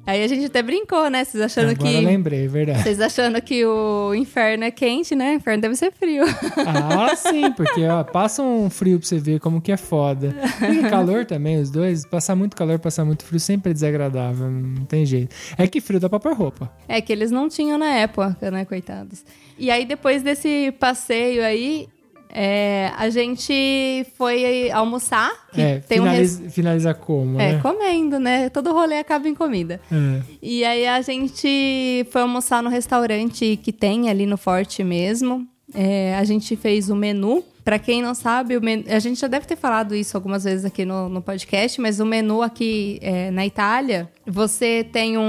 Aí 0.06 0.22
a 0.22 0.28
gente 0.28 0.44
até 0.46 0.62
brincou, 0.62 1.08
né? 1.08 1.24
Vocês 1.24 1.42
achando 1.42 1.70
Agora 1.70 1.90
que 1.90 1.96
eu 1.96 2.00
lembrei, 2.02 2.44
é 2.44 2.48
verdade. 2.48 2.82
vocês 2.82 3.00
achando 3.00 3.40
que 3.40 3.64
o 3.64 4.14
inferno 4.14 4.64
é 4.64 4.70
quente, 4.70 5.14
né? 5.14 5.32
O 5.32 5.34
inferno 5.36 5.62
deve 5.62 5.76
ser 5.76 5.92
frio. 5.92 6.24
Ah, 6.66 7.16
sim, 7.16 7.50
porque 7.52 7.84
ó, 7.86 8.04
passa 8.04 8.42
um 8.42 8.68
frio 8.68 8.98
pra 8.98 9.08
você 9.08 9.18
ver 9.18 9.40
como 9.40 9.60
que 9.62 9.72
é 9.72 9.76
foda. 9.76 10.34
E 10.70 10.88
calor 10.90 11.24
também, 11.24 11.58
os 11.60 11.70
dois. 11.70 12.06
Passar 12.06 12.34
muito 12.36 12.54
calor, 12.54 12.78
passar 12.78 13.04
muito 13.04 13.24
frio 13.24 13.40
sempre 13.40 13.70
é 13.70 13.74
desagradável, 13.74 14.50
não 14.50 14.84
tem 14.84 15.06
jeito. 15.06 15.34
É 15.56 15.66
que 15.66 15.80
frio 15.80 15.98
dá 15.98 16.08
pra 16.08 16.20
pôr 16.20 16.34
roupa. 16.34 16.70
É 16.86 17.00
que 17.00 17.12
eles 17.12 17.30
não 17.30 17.48
tinham 17.48 17.78
na 17.78 17.88
época, 17.94 18.50
né, 18.50 18.64
coitados. 18.64 19.24
E 19.58 19.70
aí, 19.70 19.84
depois 19.84 20.22
desse 20.22 20.72
passeio 20.78 21.42
aí, 21.44 21.88
é, 22.34 22.90
a 22.96 23.08
gente 23.08 24.04
foi 24.18 24.68
almoçar. 24.72 25.30
É, 25.56 25.78
tem 25.78 26.00
um 26.00 26.04
res- 26.04 26.34
finaliza, 26.36 26.50
finaliza 26.50 26.94
como, 26.94 27.40
É, 27.40 27.52
né? 27.52 27.60
comendo, 27.62 28.18
né? 28.18 28.48
Todo 28.48 28.72
rolê 28.72 28.98
acaba 28.98 29.28
em 29.28 29.34
comida. 29.34 29.80
É. 29.90 30.20
E 30.42 30.64
aí 30.64 30.86
a 30.86 31.00
gente 31.00 32.04
foi 32.10 32.22
almoçar 32.22 32.60
no 32.62 32.68
restaurante 32.68 33.56
que 33.62 33.72
tem 33.72 34.10
ali 34.10 34.26
no 34.26 34.36
Forte 34.36 34.82
mesmo. 34.82 35.46
É, 35.72 36.14
a 36.16 36.24
gente 36.24 36.56
fez 36.56 36.90
o 36.90 36.96
menu. 36.96 37.44
Pra 37.64 37.78
quem 37.78 38.02
não 38.02 38.14
sabe, 38.14 38.60
menu- 38.60 38.84
a 38.88 38.98
gente 38.98 39.18
já 39.18 39.26
deve 39.26 39.46
ter 39.46 39.56
falado 39.56 39.94
isso 39.94 40.14
algumas 40.16 40.44
vezes 40.44 40.66
aqui 40.66 40.84
no, 40.84 41.08
no 41.08 41.22
podcast, 41.22 41.80
mas 41.80 41.98
o 41.98 42.04
menu 42.04 42.42
aqui 42.42 42.98
é, 43.00 43.30
na 43.30 43.46
Itália, 43.46 44.10
você 44.26 44.84
tem 44.92 45.16
um, 45.16 45.22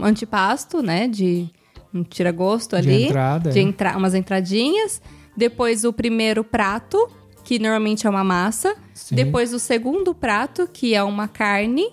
um 0.00 0.04
antipasto, 0.04 0.80
né? 0.82 1.06
De 1.06 1.46
um 1.92 2.02
tira-gosto 2.02 2.80
De 2.80 2.88
ali. 2.88 3.04
entrada, 3.04 3.50
de 3.50 3.58
é. 3.58 3.62
entra 3.62 3.94
umas 3.96 4.14
entradinhas. 4.14 5.02
Depois 5.36 5.84
o 5.84 5.92
primeiro 5.92 6.42
prato, 6.42 7.08
que 7.44 7.58
normalmente 7.58 8.06
é 8.06 8.10
uma 8.10 8.24
massa. 8.24 8.74
Sim. 8.94 9.14
Depois 9.14 9.52
o 9.52 9.58
segundo 9.58 10.14
prato, 10.14 10.68
que 10.72 10.94
é 10.94 11.02
uma 11.02 11.28
carne. 11.28 11.92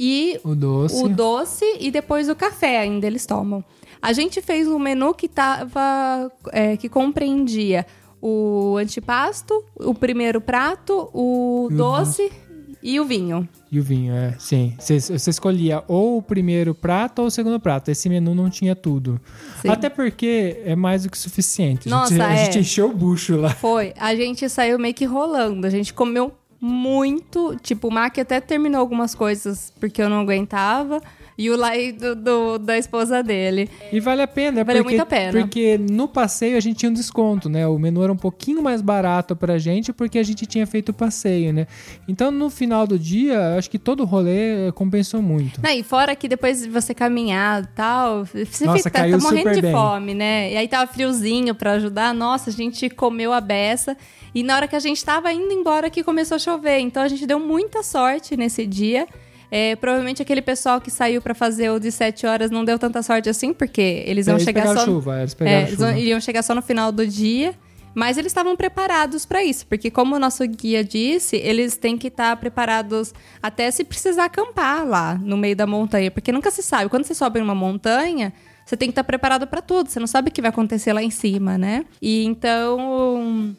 E 0.00 0.38
O 0.44 0.54
doce. 0.54 1.04
o 1.04 1.08
doce 1.08 1.64
e 1.80 1.90
depois 1.90 2.28
o 2.28 2.36
café 2.36 2.78
ainda 2.78 3.06
eles 3.06 3.26
tomam. 3.26 3.64
A 4.00 4.12
gente 4.12 4.40
fez 4.40 4.68
um 4.68 4.78
menu 4.78 5.12
que 5.12 5.26
tava 5.28 6.30
é, 6.52 6.76
que 6.76 6.88
compreendia 6.88 7.84
o 8.22 8.76
antipasto, 8.76 9.64
o 9.76 9.92
primeiro 9.94 10.40
prato, 10.40 11.10
o 11.12 11.66
o 11.66 11.68
doce 11.76 12.30
e 12.88 12.98
o 12.98 13.04
vinho. 13.04 13.46
E 13.70 13.78
o 13.78 13.82
vinho, 13.82 14.14
é. 14.14 14.34
Sim. 14.38 14.72
Você, 14.78 15.28
escolhia 15.28 15.84
ou 15.86 16.16
o 16.16 16.22
primeiro 16.22 16.74
prato 16.74 17.18
ou 17.18 17.28
o 17.28 17.30
segundo 17.30 17.60
prato. 17.60 17.90
Esse 17.90 18.08
menu 18.08 18.34
não 18.34 18.48
tinha 18.48 18.74
tudo. 18.74 19.20
Sim. 19.60 19.68
Até 19.68 19.90
porque 19.90 20.62
é 20.64 20.74
mais 20.74 21.02
do 21.02 21.10
que 21.10 21.18
suficiente. 21.18 21.86
A 21.86 22.06
gente, 22.06 22.14
Nossa, 22.14 22.26
a 22.26 22.32
é. 22.32 22.44
gente 22.46 22.60
encheu 22.60 22.88
o 22.88 22.94
bucho 22.94 23.36
lá. 23.36 23.50
Foi. 23.50 23.92
A 24.00 24.14
gente 24.14 24.48
saiu 24.48 24.78
meio 24.78 24.94
que 24.94 25.04
rolando. 25.04 25.66
A 25.66 25.70
gente 25.70 25.92
comeu 25.92 26.32
muito. 26.58 27.56
Tipo, 27.62 27.88
o 27.88 27.90
Mac 27.90 28.16
até 28.16 28.40
terminou 28.40 28.80
algumas 28.80 29.14
coisas 29.14 29.70
porque 29.78 30.00
eu 30.00 30.08
não 30.08 30.20
aguentava. 30.20 31.02
E 31.38 31.48
o 31.50 31.56
Lai 31.56 31.92
do, 31.92 32.16
do- 32.16 32.58
da 32.58 32.76
esposa 32.76 33.22
dele. 33.22 33.70
E 33.92 34.00
vale 34.00 34.20
a 34.22 34.26
pena, 34.26 34.64
Valeu 34.64 34.82
porque, 34.82 34.96
muito 34.96 35.06
a 35.06 35.06
pena. 35.06 35.40
porque 35.40 35.78
no 35.78 36.08
passeio 36.08 36.56
a 36.56 36.60
gente 36.60 36.78
tinha 36.78 36.90
um 36.90 36.92
desconto, 36.92 37.48
né? 37.48 37.64
O 37.68 37.78
menu 37.78 38.02
era 38.02 38.12
um 38.12 38.16
pouquinho 38.16 38.60
mais 38.60 38.82
barato 38.82 39.36
pra 39.36 39.56
gente 39.56 39.92
porque 39.92 40.18
a 40.18 40.22
gente 40.24 40.44
tinha 40.46 40.66
feito 40.66 40.88
o 40.88 40.92
passeio, 40.92 41.52
né? 41.52 41.68
Então 42.08 42.32
no 42.32 42.50
final 42.50 42.88
do 42.88 42.98
dia, 42.98 43.54
acho 43.56 43.70
que 43.70 43.78
todo 43.78 44.00
o 44.02 44.04
rolê 44.04 44.66
eh, 44.68 44.72
compensou 44.72 45.22
muito. 45.22 45.62
Não, 45.62 45.70
e 45.70 45.84
fora 45.84 46.16
que 46.16 46.26
depois 46.26 46.60
de 46.62 46.68
você 46.68 46.92
caminhar 46.92 47.62
e 47.62 47.66
tal, 47.68 48.24
você 48.24 48.64
Nossa, 48.66 48.78
fica, 48.78 48.90
tá, 48.90 49.00
caiu 49.02 49.16
tá 49.18 49.22
morrendo 49.22 49.52
de 49.52 49.62
bem. 49.62 49.70
fome, 49.72 50.14
né? 50.14 50.52
E 50.52 50.56
aí 50.56 50.66
tava 50.66 50.90
friozinho 50.92 51.54
pra 51.54 51.74
ajudar. 51.74 52.12
Nossa, 52.12 52.50
a 52.50 52.52
gente 52.52 52.90
comeu 52.90 53.32
a 53.32 53.40
beça. 53.40 53.96
E 54.34 54.42
na 54.42 54.56
hora 54.56 54.66
que 54.66 54.74
a 54.74 54.80
gente 54.80 55.04
tava 55.04 55.32
indo 55.32 55.52
embora 55.52 55.88
que 55.88 56.02
começou 56.02 56.34
a 56.34 56.38
chover. 56.38 56.78
Então 56.80 57.00
a 57.00 57.06
gente 57.08 57.24
deu 57.26 57.38
muita 57.38 57.84
sorte 57.84 58.36
nesse 58.36 58.66
dia. 58.66 59.06
É, 59.50 59.74
provavelmente 59.76 60.20
aquele 60.20 60.42
pessoal 60.42 60.80
que 60.80 60.90
saiu 60.90 61.22
pra 61.22 61.34
fazer 61.34 61.70
o 61.70 61.78
de 61.78 61.90
7 61.90 62.26
horas 62.26 62.50
não 62.50 62.64
deu 62.64 62.78
tanta 62.78 63.02
sorte 63.02 63.28
assim, 63.30 63.52
porque 63.54 64.02
eles 64.06 64.26
iam 64.26 64.36
Eles 64.36 64.44
chegar 64.44 64.66
só. 64.76 64.84
chuva, 64.84 65.18
eles 65.20 65.36
É, 65.40 65.58
eles 65.62 65.70
chuva. 65.70 65.98
iriam 65.98 66.20
chegar 66.20 66.42
só 66.42 66.54
no 66.54 66.60
final 66.62 66.92
do 66.92 67.06
dia. 67.06 67.54
Mas 67.94 68.16
eles 68.16 68.30
estavam 68.30 68.54
preparados 68.54 69.24
para 69.26 69.42
isso, 69.42 69.66
porque 69.66 69.90
como 69.90 70.14
o 70.14 70.18
nosso 70.20 70.46
guia 70.46 70.84
disse, 70.84 71.34
eles 71.36 71.76
têm 71.76 71.96
que 71.98 72.06
estar 72.08 72.36
preparados 72.36 73.12
até 73.42 73.68
se 73.72 73.82
precisar 73.82 74.26
acampar 74.26 74.86
lá 74.86 75.14
no 75.20 75.36
meio 75.36 75.56
da 75.56 75.66
montanha, 75.66 76.08
porque 76.10 76.30
nunca 76.30 76.48
se 76.50 76.62
sabe. 76.62 76.88
Quando 76.90 77.04
você 77.04 77.14
sobe 77.14 77.40
uma 77.40 77.56
montanha, 77.56 78.32
você 78.64 78.76
tem 78.76 78.88
que 78.88 78.92
estar 78.92 79.02
preparado 79.02 79.48
para 79.48 79.60
tudo. 79.62 79.88
Você 79.88 79.98
não 79.98 80.06
sabe 80.06 80.28
o 80.28 80.32
que 80.32 80.40
vai 80.42 80.50
acontecer 80.50 80.92
lá 80.92 81.02
em 81.02 81.10
cima, 81.10 81.58
né? 81.58 81.86
E 82.00 82.24
então 82.24 83.56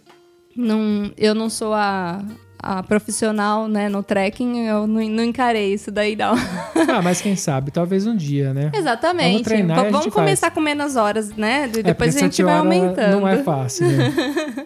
não, 0.55 1.11
eu 1.17 1.33
não 1.35 1.49
sou 1.49 1.73
a, 1.73 2.23
a 2.61 2.83
profissional, 2.83 3.67
né, 3.67 3.87
no 3.89 4.03
trekking, 4.03 4.65
eu 4.67 4.85
não, 4.85 5.01
não 5.07 5.23
encarei 5.23 5.73
isso 5.73 5.91
daí 5.91 6.15
não. 6.15 6.33
Ah, 6.89 7.01
mas 7.01 7.21
quem 7.21 7.35
sabe, 7.35 7.71
talvez 7.71 8.05
um 8.07 8.15
dia, 8.15 8.53
né? 8.53 8.71
Exatamente. 8.73 9.31
Vamos 9.31 9.41
treinar, 9.43 9.77
V- 9.85 9.89
vamos 9.91 10.05
faz. 10.05 10.13
começar 10.13 10.51
com 10.51 10.59
menos 10.59 10.95
horas, 10.95 11.29
né? 11.35 11.69
E 11.75 11.79
É, 11.79 11.83
depois 11.83 12.15
a 12.15 12.19
gente 12.19 12.41
vai 12.43 12.57
aumentando. 12.57 13.19
Não 13.19 13.27
é 13.27 13.43
fácil, 13.43 13.87
né? 13.87 14.11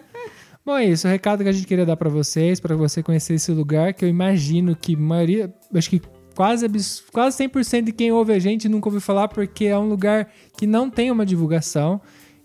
Bom, 0.64 0.76
é 0.78 0.86
isso. 0.86 1.06
O 1.06 1.10
recado 1.10 1.42
que 1.42 1.48
a 1.48 1.52
gente 1.52 1.66
queria 1.66 1.84
dar 1.84 1.96
pra 1.96 2.08
vocês, 2.08 2.58
pra 2.58 2.74
você 2.74 3.02
conhecer 3.02 3.34
esse 3.34 3.52
lugar, 3.52 3.92
que 3.92 4.04
eu 4.04 4.08
imagino 4.08 4.74
que 4.74 4.96
maioria, 4.96 5.52
acho 5.74 5.90
que 5.90 6.00
quase, 6.34 6.66
quase 7.12 7.36
100% 7.46 7.82
de 7.82 7.92
quem 7.92 8.10
ouve 8.10 8.32
a 8.32 8.38
gente 8.38 8.66
nunca 8.68 8.88
ouviu 8.88 9.00
falar, 9.00 9.28
porque 9.28 9.66
é 9.66 9.78
um 9.78 9.86
lugar 9.88 10.28
que 10.56 10.66
não 10.66 10.88
tem 10.88 11.10
uma 11.10 11.26
divulgação. 11.26 12.00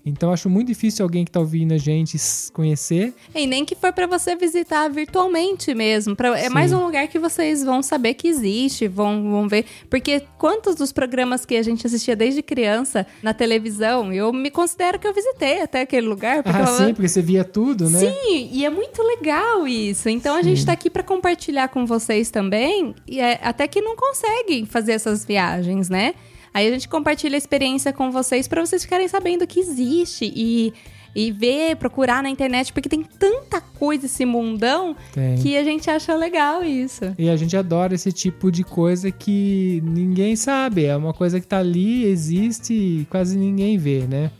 Então, 0.06 0.32
acho 0.32 0.50
muito 0.50 0.68
difícil 0.68 1.04
alguém 1.04 1.26
que 1.26 1.30
tá 1.32 1.40
ouvindo 1.40 1.74
a 1.74 1.78
gente 1.78 2.18
conhecer. 2.54 3.14
E 3.36 3.46
nem 3.46 3.64
que 3.66 3.76
for 3.76 3.92
pra 3.94 4.08
você 4.08 4.36
visitar 4.36 4.88
virtualmente 4.90 5.74
mesmo. 5.74 6.16
Pra, 6.16 6.38
é 6.40 6.48
Sim. 6.48 6.54
mais 6.54 6.72
um 6.72 6.84
lugar 6.84 7.08
que 7.08 7.20
vocês 7.20 7.64
vão 7.64 7.84
saber 7.84 8.14
que 8.16 8.28
existe, 8.28 8.88
vão, 8.88 9.30
vão 9.30 9.48
ver. 9.48 9.66
Porque 9.90 10.24
quantos 10.38 10.76
dos 10.76 10.92
programas 10.92 11.46
que 11.46 11.56
a 11.56 11.62
gente 11.64 11.86
assistia 11.86 12.16
desde 12.16 12.42
criança 12.42 13.06
na 13.22 13.34
televisão, 13.34 14.12
eu 14.12 14.32
me 14.34 14.50
considero 14.50 14.98
que 14.98 15.08
eu 15.08 15.14
visitei 15.14 15.62
até 15.62 15.82
aquele 15.82 16.08
lugar. 16.08 16.44
Porque 16.44 16.58
Ah, 16.62 16.66
eu- 16.66 16.78
sim, 16.88 16.94
porque 16.94 17.08
você 17.08 17.22
via 17.22 17.44
tudo, 17.44 17.90
né? 17.90 18.00
Sim, 18.00 18.50
e 18.52 18.66
é 18.66 18.70
muito 18.70 19.04
legal 19.04 19.68
isso. 19.68 20.10
Então 20.10 20.36
a 20.36 20.42
gente 20.42 20.66
tá 20.66 20.72
aqui 20.72 20.90
pra 20.90 21.04
compartilhar 21.04 21.68
com 21.68 21.86
vocês 21.86 22.32
também, 22.32 22.96
e 23.08 23.20
é, 23.20 23.40
até 23.44 23.68
que 23.68 23.82
não 23.82 23.96
conseguem 23.96 24.66
fazer 24.66 24.94
essas 24.94 25.26
viagens, 25.26 25.90
né? 25.90 26.14
Aí 26.54 26.68
a 26.68 26.72
gente 26.72 26.88
compartilha 26.88 27.36
a 27.36 27.38
experiência 27.38 27.94
com 27.94 28.12
vocês 28.12 28.48
pra 28.48 28.66
vocês 28.66 28.84
ficarem 28.84 29.08
sabendo 29.08 29.46
que 29.46 29.60
existe 29.60 30.32
e, 30.36 30.74
e 31.16 31.32
ver, 31.32 31.76
procurar 31.76 32.24
na 32.24 32.30
internet, 32.30 32.74
porque 32.74 32.90
tem 32.90 33.04
tanta 33.04 33.62
coisa 33.62 34.06
esse 34.06 34.26
mundão 34.26 34.96
Tem. 35.14 35.36
que 35.38 35.58
a 35.58 35.64
gente 35.64 35.90
acha 35.90 36.16
legal 36.16 36.64
isso. 36.64 37.14
E 37.18 37.30
a 37.30 37.36
gente 37.36 37.56
adora 37.56 37.96
esse 37.96 38.12
tipo 38.12 38.52
de 38.52 38.64
coisa 38.64 39.12
que 39.12 39.82
ninguém 39.84 40.36
sabe. 40.36 40.86
É 40.86 40.96
uma 40.96 41.14
coisa 41.14 41.40
que 41.40 41.48
tá 41.48 41.60
ali, 41.60 42.06
existe 42.06 42.74
e 42.74 43.08
quase 43.10 43.38
ninguém 43.38 43.78
vê, 43.78 44.06
né? 44.08 44.32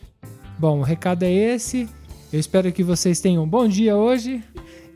Bom, 0.58 0.80
o 0.80 0.84
recado 0.84 1.24
é 1.24 1.32
esse. 1.32 1.88
Eu 2.32 2.40
espero 2.40 2.72
que 2.72 2.84
vocês 2.84 3.20
tenham 3.20 3.44
um 3.44 3.48
bom 3.48 3.68
dia 3.68 3.96
hoje 3.96 4.44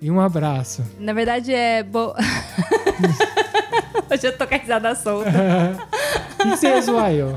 e 0.02 0.12
um 0.12 0.20
abraço. 0.20 0.84
Na 1.00 1.14
verdade 1.14 1.54
é. 1.54 1.82
Bo... 1.82 2.14
Hoje 4.12 4.28
eu 4.28 4.38
tô 4.38 4.46
com 4.48 4.56
a 4.56 4.58
risada 4.58 4.96
solta. 4.96 5.30
e 6.46 6.50
você 6.50 6.68
ia 6.68 6.82
zoar 6.82 7.12
eu? 7.12 7.34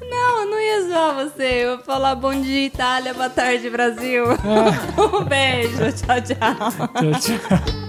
Não, 0.00 0.40
eu 0.40 0.50
não 0.50 0.60
ia 0.60 0.88
zoar 0.88 1.14
você. 1.14 1.64
Eu 1.64 1.76
ia 1.76 1.78
falar 1.78 2.14
bom 2.14 2.32
dia, 2.40 2.66
Itália, 2.66 3.14
boa 3.14 3.30
tarde, 3.30 3.68
Brasil. 3.70 4.24
Ah. 4.32 4.38
um 5.16 5.24
beijo, 5.24 5.92
tchau, 5.92 6.20
tchau. 6.20 6.56
Tchau, 6.94 7.12
tchau. 7.20 7.88